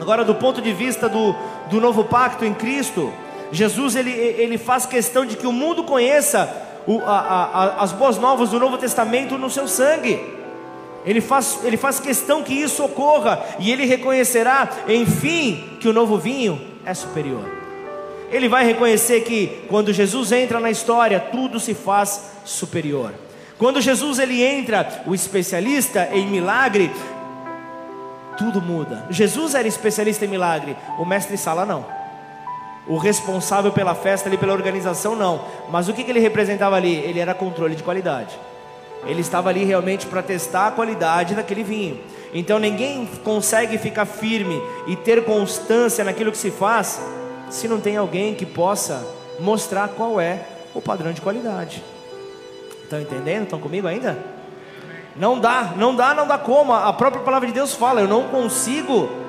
[0.00, 1.36] Agora, do ponto de vista do,
[1.70, 3.12] do novo pacto em Cristo,
[3.52, 6.52] Jesus ele, ele faz questão de que o mundo conheça
[6.84, 10.43] o, a, a, as boas novas do Novo Testamento no seu sangue.
[11.04, 16.16] Ele faz, ele faz questão que isso ocorra e ele reconhecerá, enfim, que o novo
[16.16, 17.44] vinho é superior.
[18.30, 23.12] Ele vai reconhecer que quando Jesus entra na história, tudo se faz superior.
[23.58, 26.90] Quando Jesus ele entra, o especialista em milagre,
[28.36, 29.06] tudo muda.
[29.10, 31.84] Jesus era especialista em milagre, o mestre Sala não.
[32.86, 35.44] O responsável pela festa ali, pela organização, não.
[35.70, 36.94] Mas o que, que ele representava ali?
[36.94, 38.38] Ele era controle de qualidade.
[39.06, 42.00] Ele estava ali realmente para testar a qualidade daquele vinho.
[42.32, 47.00] Então ninguém consegue ficar firme e ter constância naquilo que se faz
[47.50, 49.06] se não tem alguém que possa
[49.38, 50.40] mostrar qual é
[50.74, 51.82] o padrão de qualidade.
[52.82, 53.44] Estão entendendo?
[53.44, 54.18] Estão comigo ainda?
[55.16, 56.72] Não dá, não dá, não dá como.
[56.72, 59.23] A própria palavra de Deus fala: eu não consigo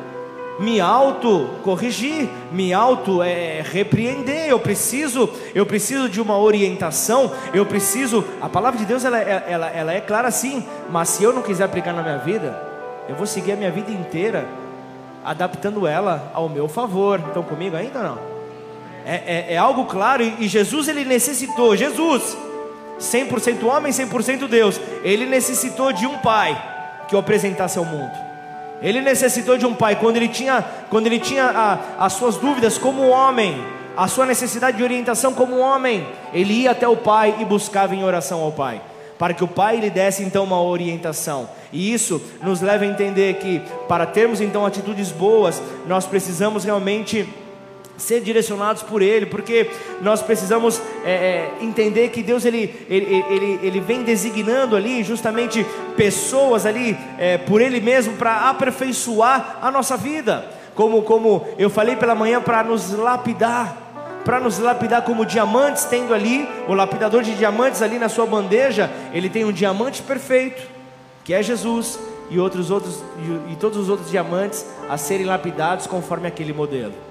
[0.59, 4.49] me auto corrigir, me auto é, repreender.
[4.49, 7.31] Eu preciso, eu preciso de uma orientação.
[7.53, 8.23] Eu preciso.
[8.41, 11.65] A palavra de Deus ela, ela, ela é clara sim, mas se eu não quiser
[11.65, 12.57] aplicar na minha vida,
[13.07, 14.47] eu vou seguir a minha vida inteira
[15.23, 17.19] adaptando ela ao meu favor.
[17.19, 18.19] Estão comigo ainda não?
[19.05, 21.75] É, é, é algo claro e Jesus ele necessitou.
[21.75, 22.37] Jesus
[22.99, 24.79] 100% homem, 100% Deus.
[25.03, 26.55] Ele necessitou de um pai
[27.07, 28.24] que o apresentasse ao mundo.
[28.85, 32.77] Ele necessitou de um pai quando ele tinha, quando ele tinha a, as suas dúvidas
[32.77, 33.59] como homem,
[33.97, 38.03] a sua necessidade de orientação como homem, ele ia até o pai e buscava em
[38.03, 38.79] oração ao pai,
[39.17, 41.49] para que o pai lhe desse então uma orientação.
[41.73, 47.27] E isso nos leva a entender que para termos então atitudes boas, nós precisamos realmente
[47.97, 49.69] ser direcionados por Ele, porque
[50.01, 55.65] nós precisamos é, é, entender que Deus ele, ele, ele, ele vem designando ali justamente
[55.95, 61.95] pessoas ali é, por Ele mesmo para aperfeiçoar a nossa vida, como, como eu falei
[61.95, 67.35] pela manhã, para nos lapidar, para nos lapidar como diamantes, tendo ali o lapidador de
[67.35, 70.61] diamantes ali na sua bandeja, ele tem um diamante perfeito,
[71.23, 71.97] que é Jesus,
[72.29, 77.04] e outros outros e, e todos os outros diamantes a serem lapidados conforme aquele modelo.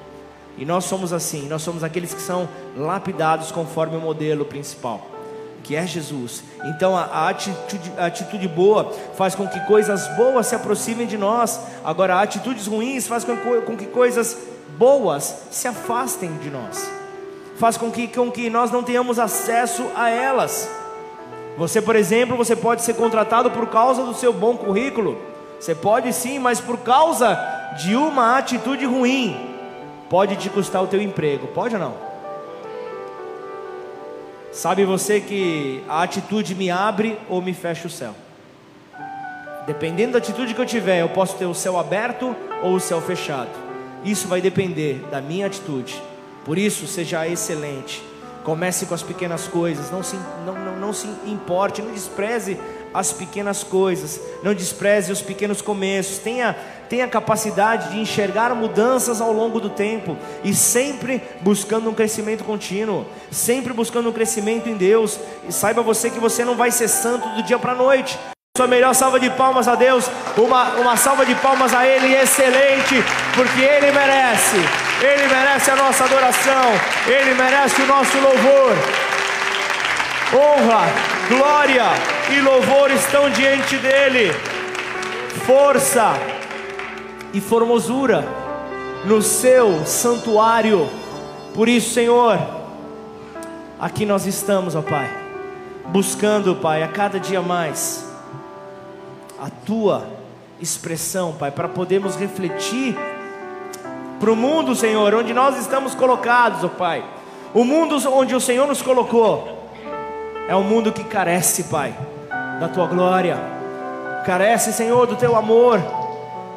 [0.57, 5.05] E nós somos assim, nós somos aqueles que são lapidados conforme o modelo principal,
[5.63, 6.45] que é Jesus.
[6.65, 11.61] Então a, atitude, a atitude boa faz com que coisas boas se aproximem de nós.
[11.85, 14.39] Agora, atitudes ruins faz com, com que coisas
[14.79, 16.89] boas se afastem de nós.
[17.57, 20.69] Faz com que, com que nós não tenhamos acesso a elas.
[21.57, 25.17] Você, por exemplo, você pode ser contratado por causa do seu bom currículo.
[25.61, 27.39] Você pode sim, mas por causa
[27.77, 29.54] de uma atitude ruim,
[30.15, 31.95] pode te custar o teu emprego, pode ou não?
[34.53, 38.15] Sabe você que a atitude me abre ou me fecha o céu?
[39.67, 43.01] Dependendo da atitude que eu tiver, eu posso ter o céu aberto ou o céu
[43.01, 43.51] fechado.
[44.05, 46.01] Isso vai depender da minha atitude.
[46.45, 48.01] Por isso, seja excelente.
[48.45, 49.91] Comece com as pequenas coisas.
[49.91, 50.15] Não se,
[50.47, 52.57] não, não, não se importe, não despreze
[52.95, 56.57] as pequenas coisas, não despreze os pequenos começos, tenha,
[56.89, 63.07] tenha capacidade de enxergar mudanças ao longo do tempo e sempre buscando um crescimento contínuo,
[63.31, 65.19] sempre buscando um crescimento em Deus.
[65.49, 68.19] E saiba você que você não vai ser santo do dia para a noite.
[68.57, 73.03] Sua melhor salva de palmas a Deus, uma, uma salva de palmas a Ele excelente,
[73.35, 74.57] porque Ele merece,
[75.03, 76.63] Ele merece a nossa adoração,
[77.05, 78.77] Ele merece o nosso louvor.
[80.33, 80.87] Honra,
[81.29, 81.85] glória
[82.31, 84.33] e louvor estão diante dele,
[85.45, 86.17] força
[87.35, 88.25] e formosura
[89.05, 90.89] no seu santuário.
[91.53, 92.39] Por isso, Senhor,
[93.79, 95.11] aqui nós estamos, ó Pai,
[95.87, 98.09] buscando, Pai, a cada dia mais
[99.39, 100.07] a tua
[100.61, 102.97] expressão, Pai, para podermos refletir
[104.19, 107.05] para o mundo, Senhor, onde nós estamos colocados, ó Pai.
[107.53, 109.69] O mundo onde o Senhor nos colocou
[110.49, 111.95] é um mundo que carece, Pai,
[112.61, 113.37] da tua glória,
[114.25, 116.04] carece, Senhor, do teu amor.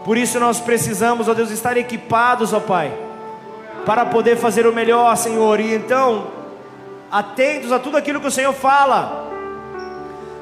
[0.08, 2.98] Por isso nós precisamos, ó Deus, estar equipados, ó Pai,
[3.86, 5.60] para poder fazer o melhor, Senhor.
[5.60, 6.28] E então,
[7.12, 9.28] atentos a tudo aquilo que o Senhor fala,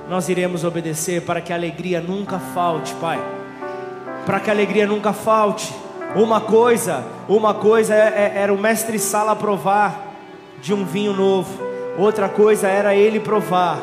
[0.08, 3.20] nós iremos obedecer para que a alegria nunca falte, Pai.
[4.24, 5.74] Para que a alegria nunca falte.
[6.16, 10.14] Uma coisa, uma coisa é, é, era o mestre Sala provar
[10.62, 11.60] de um vinho novo.
[11.98, 13.80] Outra coisa era ele provar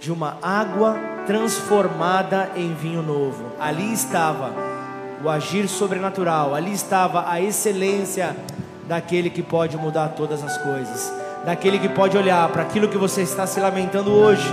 [0.00, 3.52] de uma água transformada em vinho novo.
[3.58, 4.52] Ali estava
[5.22, 8.36] o agir sobrenatural, ali estava a excelência
[8.86, 11.12] daquele que pode mudar todas as coisas,
[11.44, 14.46] daquele que pode olhar para aquilo que você está se lamentando hoje,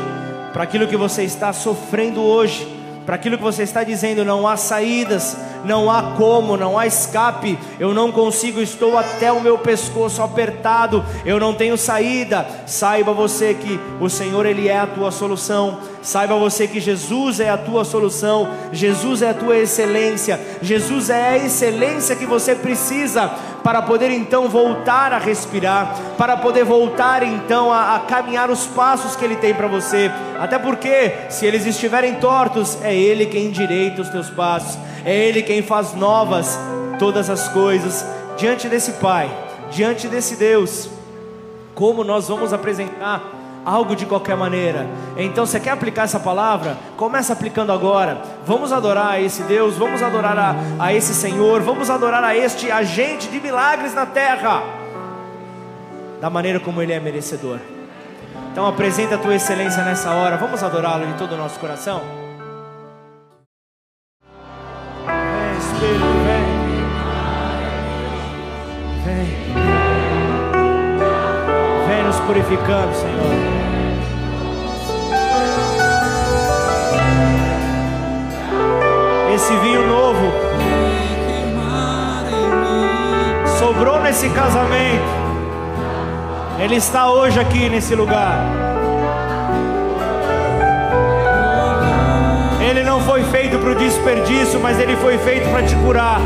[0.53, 2.65] para aquilo que você está sofrendo hoje,
[3.05, 5.35] para aquilo que você está dizendo, não há saídas,
[5.65, 11.03] não há como, não há escape, eu não consigo, estou até o meu pescoço apertado,
[11.25, 12.45] eu não tenho saída.
[12.65, 15.79] Saiba você que o Senhor ele é a tua solução.
[16.01, 21.29] Saiba você que Jesus é a tua solução, Jesus é a tua excelência, Jesus é
[21.29, 23.29] a excelência que você precisa
[23.63, 29.15] para poder então voltar a respirar, para poder voltar então a, a caminhar os passos
[29.15, 30.09] que Ele tem para você.
[30.39, 35.41] Até porque, se eles estiverem tortos, é Ele quem endireita os teus passos é Ele
[35.41, 36.57] quem faz novas
[36.99, 38.05] todas as coisas.
[38.37, 39.29] Diante desse Pai,
[39.71, 40.89] diante desse Deus,
[41.73, 43.21] como nós vamos apresentar
[43.65, 44.87] algo de qualquer maneira?
[45.17, 46.77] Então, você quer aplicar essa palavra?
[46.97, 48.21] Começa aplicando agora.
[48.45, 52.71] Vamos adorar a esse Deus, vamos adorar a, a esse Senhor, vamos adorar a este
[52.71, 54.63] agente de milagres na terra,
[56.19, 57.59] da maneira como Ele é merecedor.
[58.51, 60.37] Então, apresenta a tua excelência nessa hora.
[60.37, 62.20] Vamos adorá-lo de todo o nosso coração.
[65.81, 65.97] Vem.
[69.03, 69.25] Vem.
[71.87, 73.61] Vem nos purificando, Senhor.
[79.33, 80.31] Esse vinho novo
[83.57, 85.21] sobrou nesse casamento.
[86.59, 88.60] Ele está hoje aqui nesse lugar.
[92.71, 96.21] Ele não foi feito para o desperdício, mas ele foi feito para te curar.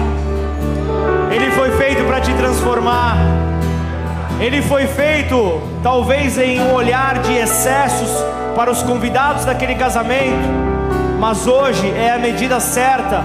[1.31, 3.17] Ele foi feito para te transformar.
[4.39, 8.11] Ele foi feito, talvez, em um olhar de excessos
[8.55, 10.47] para os convidados daquele casamento,
[11.19, 13.23] mas hoje é a medida certa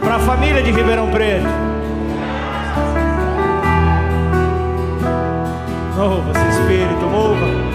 [0.00, 1.46] para a família de Ribeirão Preto.
[5.98, 7.74] Mova-se, Espírito, mova.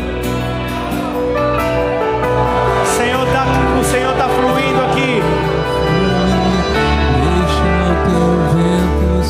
[3.80, 4.19] o Senhor está fluindo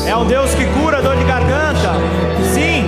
[0.06, 1.92] É um Deus que cura dor de garganta.
[2.52, 2.84] Sim.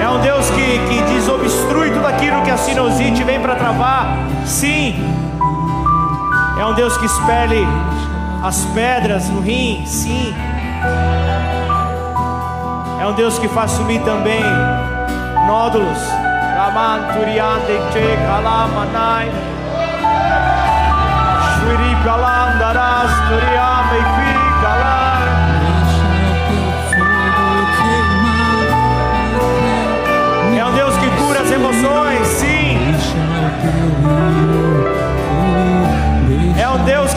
[0.00, 4.16] É um Deus que, que desobstrui tudo aquilo que a sinusite vem para travar.
[4.46, 4.94] Sim.
[6.58, 7.66] É um Deus que expele
[8.42, 9.84] as pedras no rim.
[9.86, 10.34] Sim.
[13.00, 14.42] É um Deus que faz sumir também
[15.46, 15.98] nódulos.
[16.56, 17.80] Ramanturiande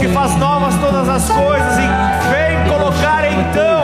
[0.04, 3.83] que faz novas todas as coisas e vem colocar então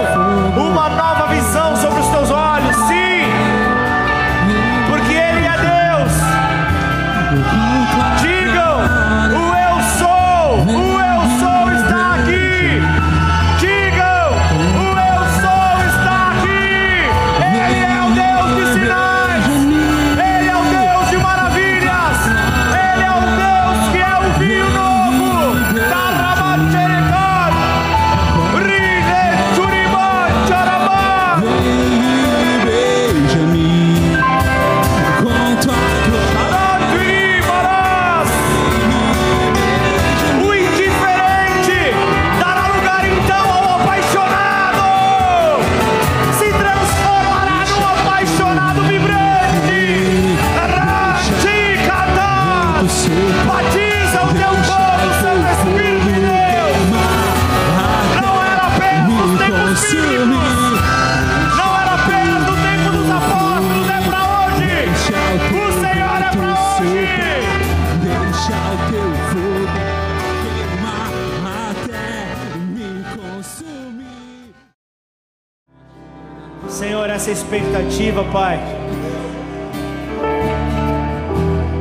[78.32, 78.60] Pai.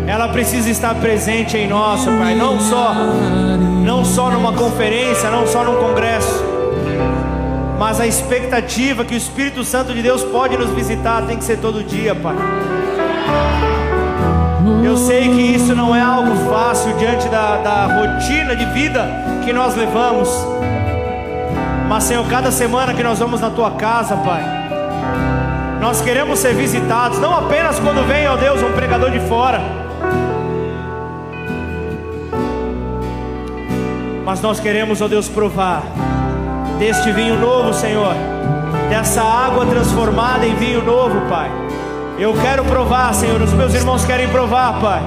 [0.06, 2.94] Ela precisa estar presente em nós, Pai, não só
[3.84, 6.44] não só numa conferência, não só num congresso,
[7.78, 11.58] mas a expectativa que o Espírito Santo de Deus pode nos visitar tem que ser
[11.58, 12.36] todo dia, Pai.
[14.84, 19.06] Eu sei que isso não é algo fácil diante da, da rotina de vida
[19.44, 20.28] que nós levamos.
[21.88, 24.57] Mas, Senhor, cada semana que nós vamos na tua casa, Pai,
[25.80, 29.60] nós queremos ser visitados, não apenas quando vem, ó Deus, um pregador de fora,
[34.24, 35.82] mas nós queremos, ó Deus, provar
[36.78, 38.14] deste vinho novo, Senhor,
[38.90, 41.50] dessa água transformada em vinho novo, Pai.
[42.18, 45.00] Eu quero provar, Senhor, os meus irmãos querem provar, Pai.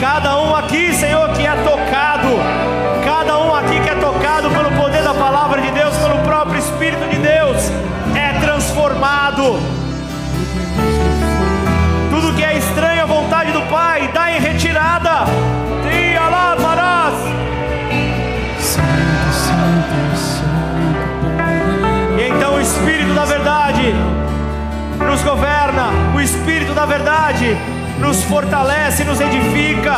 [0.00, 2.28] Cada um aqui, Senhor, que é tocado,
[28.12, 29.94] nos fortalece, nos edifica.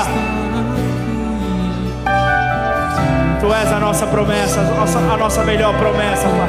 [3.41, 6.49] Tu és a nossa promessa, a nossa, a nossa melhor promessa, Pai.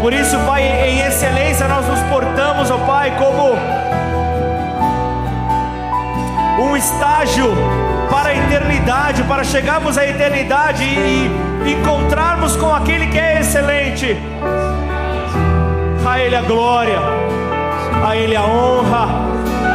[0.00, 3.56] Por isso, Pai, em excelência nós nos portamos, ó Pai, como
[6.64, 7.52] um estágio
[8.08, 14.16] para a eternidade, para chegarmos à eternidade e encontrarmos com aquele que é excelente.
[16.08, 17.00] A Ele a glória,
[18.06, 19.23] a Ele a honra,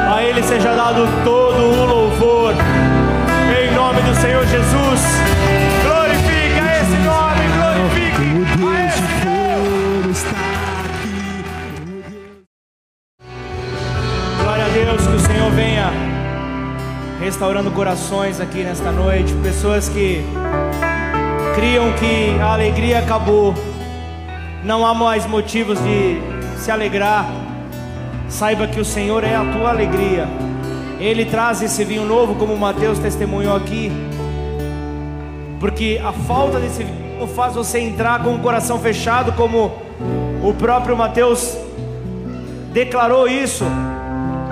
[0.10, 2.54] a Ele seja dado todo o louvor.
[3.62, 5.02] Em nome do Senhor Jesus,
[5.84, 8.24] glorifica esse nome, glorifique
[8.66, 10.26] a esse Deus.
[14.42, 15.92] Glória a Deus, que o Senhor venha
[17.22, 20.26] restaurando corações aqui nesta noite, pessoas que
[21.54, 23.54] criam que a alegria acabou
[24.64, 26.20] não há mais motivos de
[26.58, 27.39] se alegrar.
[28.30, 30.28] Saiba que o Senhor é a tua alegria.
[31.00, 33.92] Ele traz esse vinho novo, como Mateus testemunhou aqui,
[35.60, 39.72] porque a falta desse vinho faz você entrar com o coração fechado, como
[40.44, 41.58] o próprio Mateus
[42.72, 43.66] declarou isso.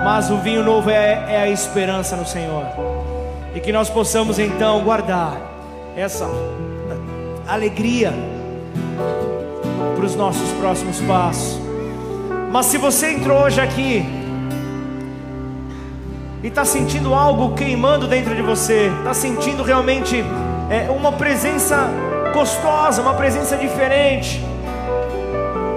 [0.02, 2.64] Mas o vinho novo é, é a esperança no Senhor,
[3.54, 5.36] e que nós possamos então guardar
[5.96, 6.28] essa
[7.46, 8.12] alegria
[9.96, 11.57] para os nossos próximos passos.
[12.50, 14.04] Mas se você entrou hoje aqui
[16.42, 20.24] e está sentindo algo queimando dentro de você, está sentindo realmente
[20.70, 21.90] é, uma presença
[22.32, 24.42] gostosa, uma presença diferente,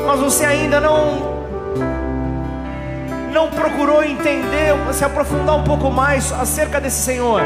[0.05, 1.29] mas você ainda não
[3.33, 7.41] não procurou entender, se aprofundar um pouco mais acerca desse Senhor,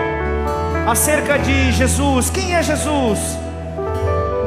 [0.87, 2.29] acerca de Jesus.
[2.29, 3.19] Quem é Jesus?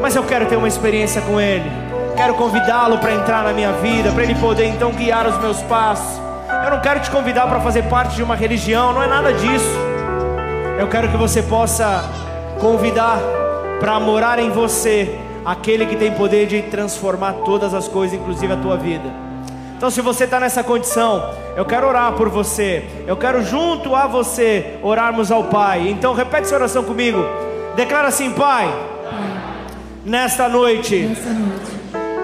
[0.01, 1.88] Mas eu quero ter uma experiência com Ele
[2.19, 6.21] quero convidá-lo para entrar na minha vida, para ele poder então guiar os meus passos.
[6.65, 9.73] Eu não quero te convidar para fazer parte de uma religião, não é nada disso.
[10.81, 12.05] Eu quero que você possa
[12.61, 13.21] convidar
[13.79, 18.57] para morar em você aquele que tem poder de transformar todas as coisas, inclusive a
[18.57, 19.09] tua vida.
[19.77, 22.85] Então, se você está nessa condição, eu quero orar por você.
[23.07, 25.89] Eu quero junto a você orarmos ao Pai.
[25.89, 27.25] Então, repete essa oração comigo.
[27.77, 28.67] Declara assim, Pai.
[29.09, 29.39] Pai
[30.05, 31.78] nesta noite, nesta noite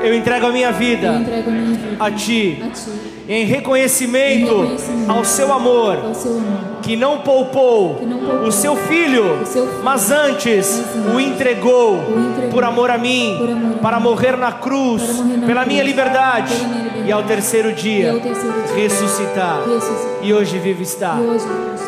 [0.04, 2.90] eu entrego a minha vida, a, minha vida a, ti, a ti,
[3.28, 8.18] em reconhecimento, em reconhecimento ao, seu amor, ao seu amor, que não poupou, que não
[8.18, 12.62] poupou o, seu filho, o seu filho, mas antes, mas o, entregou, o entregou por
[12.62, 15.66] amor a mim, amor para morrer na cruz, morrer na pela, cruz.
[15.66, 20.34] minha liberdade, pela minha liberdade, e ao terceiro dia, ao terceiro dia ressuscitar, ressuscitar, e
[20.34, 21.16] hoje vivo está.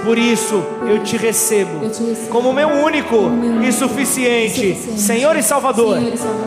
[0.05, 1.81] Por isso eu te recebo
[2.31, 3.31] como meu único
[3.67, 5.99] e suficiente Senhor e Salvador.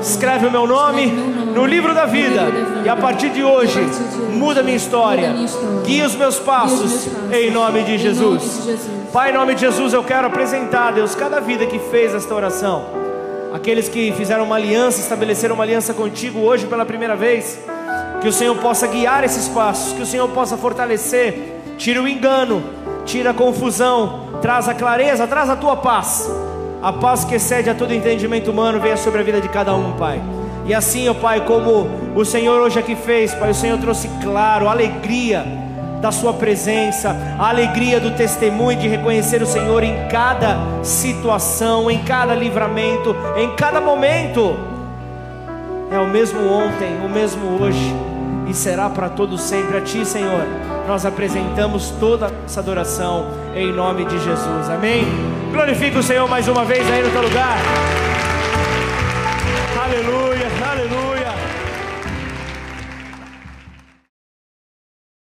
[0.02, 1.08] Escreve o meu nome
[1.54, 2.48] no livro da vida.
[2.86, 3.80] e a partir de hoje
[4.34, 5.34] muda minha história.
[5.86, 8.39] Guia os meus passos em nome de Jesus.
[9.12, 12.86] Pai, em nome de Jesus, eu quero apresentar, Deus, cada vida que fez esta oração.
[13.54, 17.60] Aqueles que fizeram uma aliança, estabeleceram uma aliança contigo hoje pela primeira vez.
[18.22, 22.80] Que o Senhor possa guiar esses passos, que o Senhor possa fortalecer, tire o engano
[23.10, 26.30] tira a confusão, traz a clareza, traz a tua paz.
[26.82, 29.94] A paz que excede a todo entendimento humano venha sobre a vida de cada um,
[29.94, 30.22] Pai.
[30.66, 34.70] E assim, ó Pai, como o Senhor hoje aqui fez, Pai, o Senhor trouxe claro,
[34.70, 35.44] alegria
[36.02, 42.00] da Sua presença, a alegria do testemunho de reconhecer o Senhor em cada situação, em
[42.04, 44.58] cada livramento, em cada momento.
[45.92, 47.96] é o mesmo ontem, o mesmo hoje
[48.50, 49.78] e será para todos sempre.
[49.78, 50.44] A Ti, Senhor,
[50.88, 54.70] nós apresentamos toda essa adoração em nome de Jesus.
[54.70, 55.06] Amém?
[55.52, 57.58] Glorifica o Senhor mais uma vez aí no teu lugar.